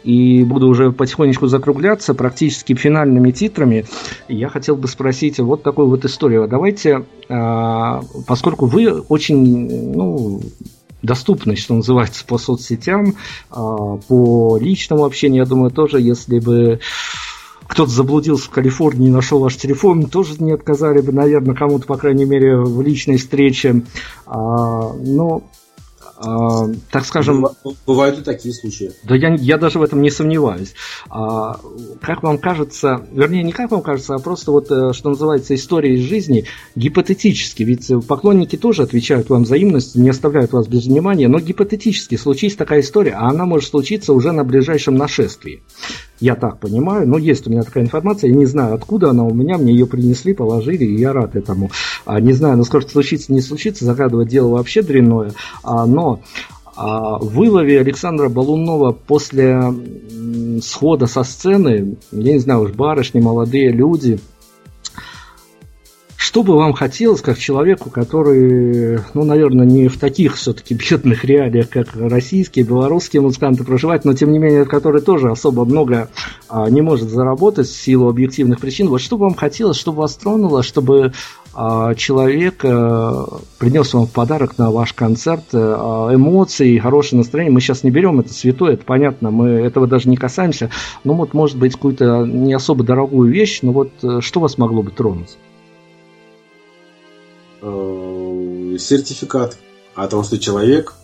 [0.04, 3.86] и буду уже потихонечку закругляться практически финальными титрами.
[4.28, 6.48] Я хотел бы спросить вот такую вот историю.
[6.48, 10.42] Давайте, а, поскольку вы очень, ну,
[11.02, 13.16] доступность, что называется, по соцсетям,
[13.50, 16.80] а, по личному общению, я думаю, тоже, если бы
[17.68, 22.26] кто-то заблудился в Калифорнии нашел ваш телефон, тоже не отказали бы, наверное, кому-то, по крайней
[22.26, 23.84] мере, в личной встрече.
[24.26, 25.44] А, но
[26.24, 27.48] а, так скажем...
[27.88, 28.92] Бывают и такие случаи.
[29.04, 30.74] Да я, я даже в этом не сомневаюсь.
[31.10, 31.60] А,
[32.02, 35.96] как вам кажется, вернее, не как вам кажется, а просто вот, э, что называется, история
[35.96, 36.46] из жизни,
[36.76, 42.56] гипотетически, ведь поклонники тоже отвечают вам взаимностью, не оставляют вас без внимания, но гипотетически случись
[42.56, 45.64] такая история, а она может случиться уже на ближайшем нашествии.
[46.22, 49.34] Я так понимаю, но есть у меня такая информация, я не знаю, откуда она у
[49.34, 51.72] меня, мне ее принесли, положили, и я рад этому.
[52.06, 55.32] А, не знаю, насколько случится, не случится, загадывать дело вообще дрянное,
[55.64, 56.22] а, но
[56.76, 59.74] а, в вылове Александра Балунова после
[60.62, 64.20] схода со сцены, я не знаю, уж барышни, молодые люди–
[66.22, 71.68] что бы вам хотелось, как человеку, который, ну, наверное, не в таких все-таки бедных реалиях,
[71.68, 76.10] как российские, белорусские музыканты проживают, но тем не менее, который тоже особо много
[76.48, 78.88] а, не может заработать в силу объективных причин.
[78.90, 81.12] Вот что бы вам хотелось, чтобы вас тронуло, чтобы
[81.56, 87.52] а, человек а, принес вам в подарок на ваш концерт а, эмоции, хорошее настроение.
[87.52, 90.70] Мы сейчас не берем это святое, это понятно, мы этого даже не касаемся.
[91.04, 94.84] Ну вот, может быть, какую-то не особо дорогую вещь, но вот э, что вас могло
[94.84, 95.40] бы тронуть?
[97.62, 99.56] Э, сертификат
[99.94, 100.96] о том, что человек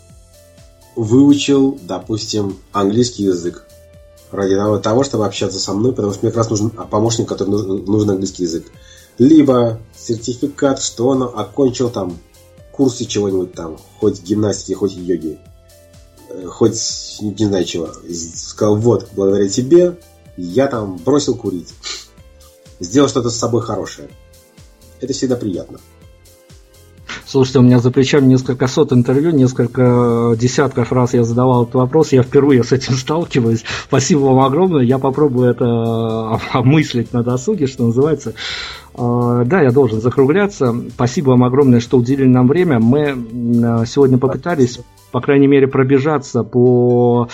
[0.96, 3.66] выучил, допустим, английский язык
[4.32, 8.10] ради того, чтобы общаться со мной, потому что мне как раз нужен помощник, который нужен
[8.10, 8.66] английский язык.
[9.20, 12.18] Либо сертификат, что он окончил там
[12.72, 15.40] курсы чего-нибудь там, хоть гимнастики, хоть йоги,
[16.30, 17.90] э, хоть не знаю чего.
[18.36, 20.00] Сказал, вот, благодаря тебе
[20.38, 21.70] я там бросил курить.
[22.80, 24.10] Сделал что-то с собой хорошее.
[25.00, 25.80] Это всегда приятно.
[27.26, 32.12] Слушайте, у меня за плечами несколько сот интервью, несколько десятков раз я задавал этот вопрос,
[32.12, 33.64] я впервые с этим сталкиваюсь.
[33.86, 38.34] Спасибо вам огромное, я попробую это обмыслить на досуге, что называется.
[38.94, 40.76] А, да, я должен закругляться.
[40.90, 42.80] Спасибо вам огромное, что уделили нам время.
[42.80, 44.80] Мы сегодня попытались,
[45.12, 47.30] по крайней мере, пробежаться по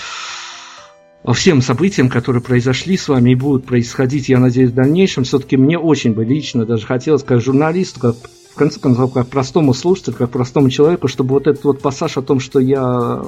[1.32, 5.24] всем событиям, которые произошли с вами и будут происходить, я надеюсь, в дальнейшем.
[5.24, 8.16] Все-таки мне очень бы лично даже хотелось, как журналисту, как
[8.54, 12.22] в конце концов, как простому слушателю, как простому человеку, чтобы вот этот вот пассаж о
[12.22, 13.24] том, что я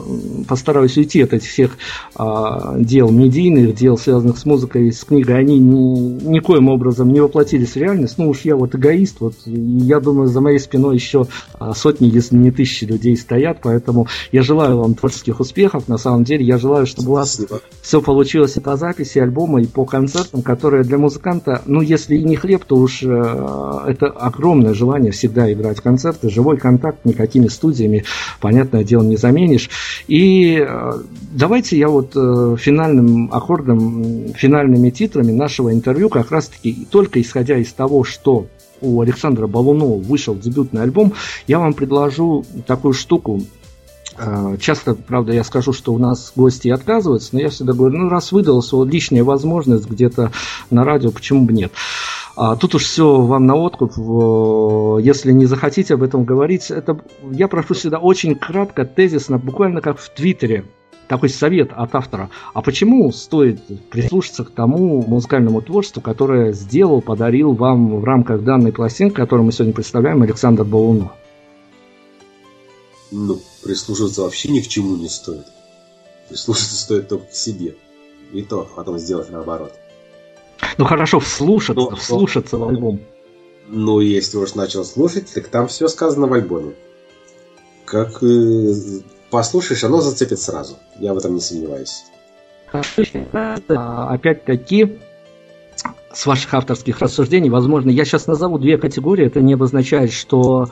[0.48, 1.78] постараюсь уйти от этих всех
[2.16, 7.72] а, дел медийных, дел, связанных с музыкой, с книгой, они ни, никоим образом не воплотились
[7.72, 8.20] в реальность.
[8.20, 12.36] Ну уж я вот эгоист, вот я думаю, за моей спиной еще а, сотни, если
[12.36, 15.88] не тысячи людей стоят, поэтому я желаю вам творческих успехов.
[15.88, 17.62] На самом деле, я желаю, чтобы у вас Спасибо.
[17.82, 22.24] все получилось и по записи альбома, и по концертам, которые для музыканта, ну если и
[22.24, 23.08] не хлеб, то уж э,
[23.88, 28.04] это огромное желание всегда играть концерты, живой контакт никакими студиями,
[28.40, 29.70] понятное дело, не заменишь.
[30.08, 30.94] И э,
[31.32, 37.74] давайте я вот э, финальным аккордом, финальными титрами нашего интервью как раз-таки только исходя из
[37.74, 38.48] того, что
[38.82, 41.14] у Александра Балунова вышел дебютный альбом,
[41.48, 43.42] я вам предложу такую штуку.
[44.18, 48.10] Э, часто, правда, я скажу, что у нас гости отказываются, но я всегда говорю, ну,
[48.10, 50.32] раз выдалась лишняя возможность где-то
[50.70, 51.72] на радио, почему бы нет.
[52.36, 53.94] А тут уж все вам на откуп.
[55.04, 57.00] Если не захотите об этом говорить, это
[57.32, 60.66] я прошу всегда очень кратко, тезисно, буквально как в Твиттере.
[61.08, 62.30] Такой совет от автора.
[62.54, 68.74] А почему стоит прислушаться к тому музыкальному творчеству, которое сделал, подарил вам в рамках данной
[68.74, 71.12] пластинки, которую мы сегодня представляем, Александр Балунов?
[73.12, 75.46] Ну, прислушиваться вообще ни к чему не стоит.
[76.28, 77.76] Прислушаться стоит только к себе.
[78.34, 79.74] И то потом сделать наоборот.
[80.78, 83.00] Ну хорошо, вслушаться, ну, вслушаться ну, в альбом.
[83.68, 86.74] Ну, если уж начал слушать, так там все сказано в альбоме.
[87.86, 88.74] Как э,
[89.30, 90.78] послушаешь, оно зацепит сразу.
[91.00, 92.04] Я в этом не сомневаюсь.
[92.72, 95.00] А, опять-таки,
[96.14, 100.70] с ваших авторских рассуждений, возможно, я сейчас назову две категории, это не обозначает, что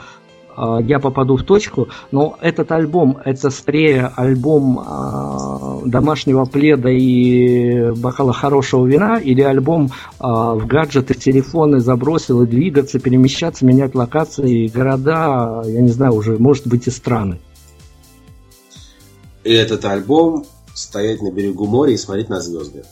[0.83, 8.33] я попаду в точку, но этот альбом, это скорее альбом э, домашнего пледа и бокала
[8.33, 14.67] хорошего вина, или альбом э, в гаджеты, в телефоны забросил и двигаться, перемещаться, менять локации,
[14.67, 17.39] города, я не знаю, уже, может быть, и страны.
[19.43, 22.83] И этот альбом стоять на берегу моря и смотреть на звезды.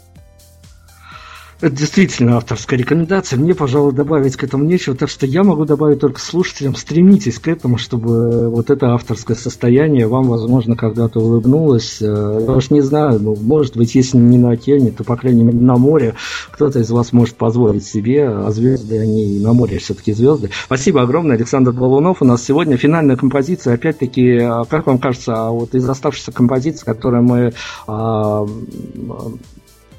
[1.61, 3.37] Это действительно авторская рекомендация.
[3.37, 4.95] Мне, пожалуй, добавить к этому нечего.
[4.95, 10.07] Так что я могу добавить только слушателям, стремитесь к этому, чтобы вот это авторское состояние
[10.07, 12.01] вам, возможно, когда-то улыбнулось.
[12.01, 12.05] Э,
[12.47, 15.59] я уж не знаю, ну, может быть, если не на океане, то, по крайней мере,
[15.59, 16.15] на море
[16.49, 20.49] кто-то из вас может позволить себе, а звезды, они на море все-таки звезды.
[20.65, 22.23] Спасибо огромное, Александр Балунов.
[22.23, 23.75] У нас сегодня финальная композиция.
[23.75, 27.53] Опять-таки, а как вам кажется, а вот из оставшихся композиций, которые мы...
[27.85, 28.47] А,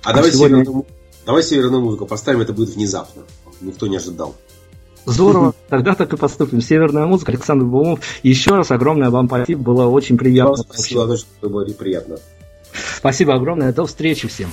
[0.02, 0.64] а давай сегодня...
[1.24, 3.22] Давай северную музыку поставим, это будет внезапно.
[3.60, 4.34] Никто не ожидал.
[5.04, 6.60] Здорово, тогда так и поступим.
[6.60, 8.00] Северная музыка, Александр Баумов.
[8.22, 10.56] Еще раз огромное вам спасибо, было очень приятно.
[10.56, 12.18] Спасибо, было приятно.
[12.96, 14.50] Спасибо огромное, до встречи всем.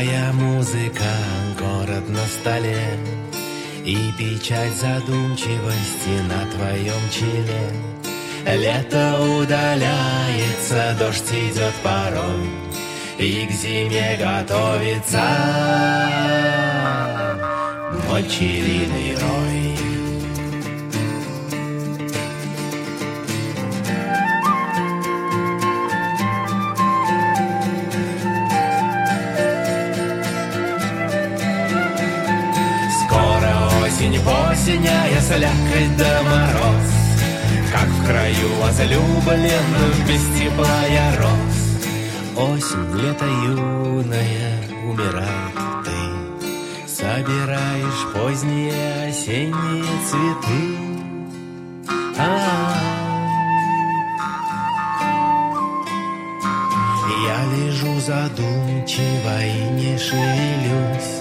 [0.00, 1.12] Северная музыка,
[1.58, 2.80] город на столе
[3.84, 7.70] И печать задумчивости на твоем челе.
[8.46, 12.48] Лето удаляется, дождь идет порой
[13.18, 15.22] И к зиме готовится
[18.08, 19.16] мой пчелиный
[34.00, 36.88] рой осеняя слякоть да мороз.
[37.70, 41.58] Как в краю возлюбленных без тепла я рос.
[42.36, 46.88] Осень, лето юное, умирает ты.
[46.88, 50.62] Собираешь поздние осенние цветы.
[52.18, 53.00] А-а-а.
[57.26, 61.19] Я лежу задумчиво и не шевелюсь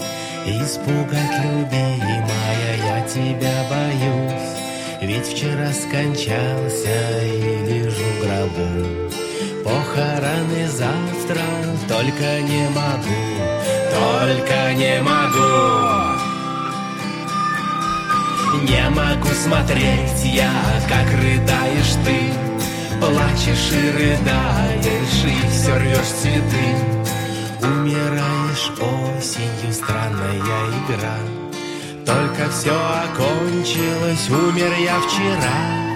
[0.50, 5.00] Испугать любимая я тебя боюсь.
[5.00, 9.12] Ведь вчера скончался и лежу в гробу.
[9.64, 11.46] Похороны завтра,
[11.88, 13.22] только не могу,
[13.94, 15.50] только не могу.
[18.64, 20.52] Не могу смотреть я,
[20.88, 22.34] как рыдаешь ты.
[23.00, 27.00] Плачешь и рыдаешь, и все рвешь цветы
[27.62, 31.18] Умираешь осенью, странная игра.
[32.06, 35.89] Только все окончилось, умер я вчера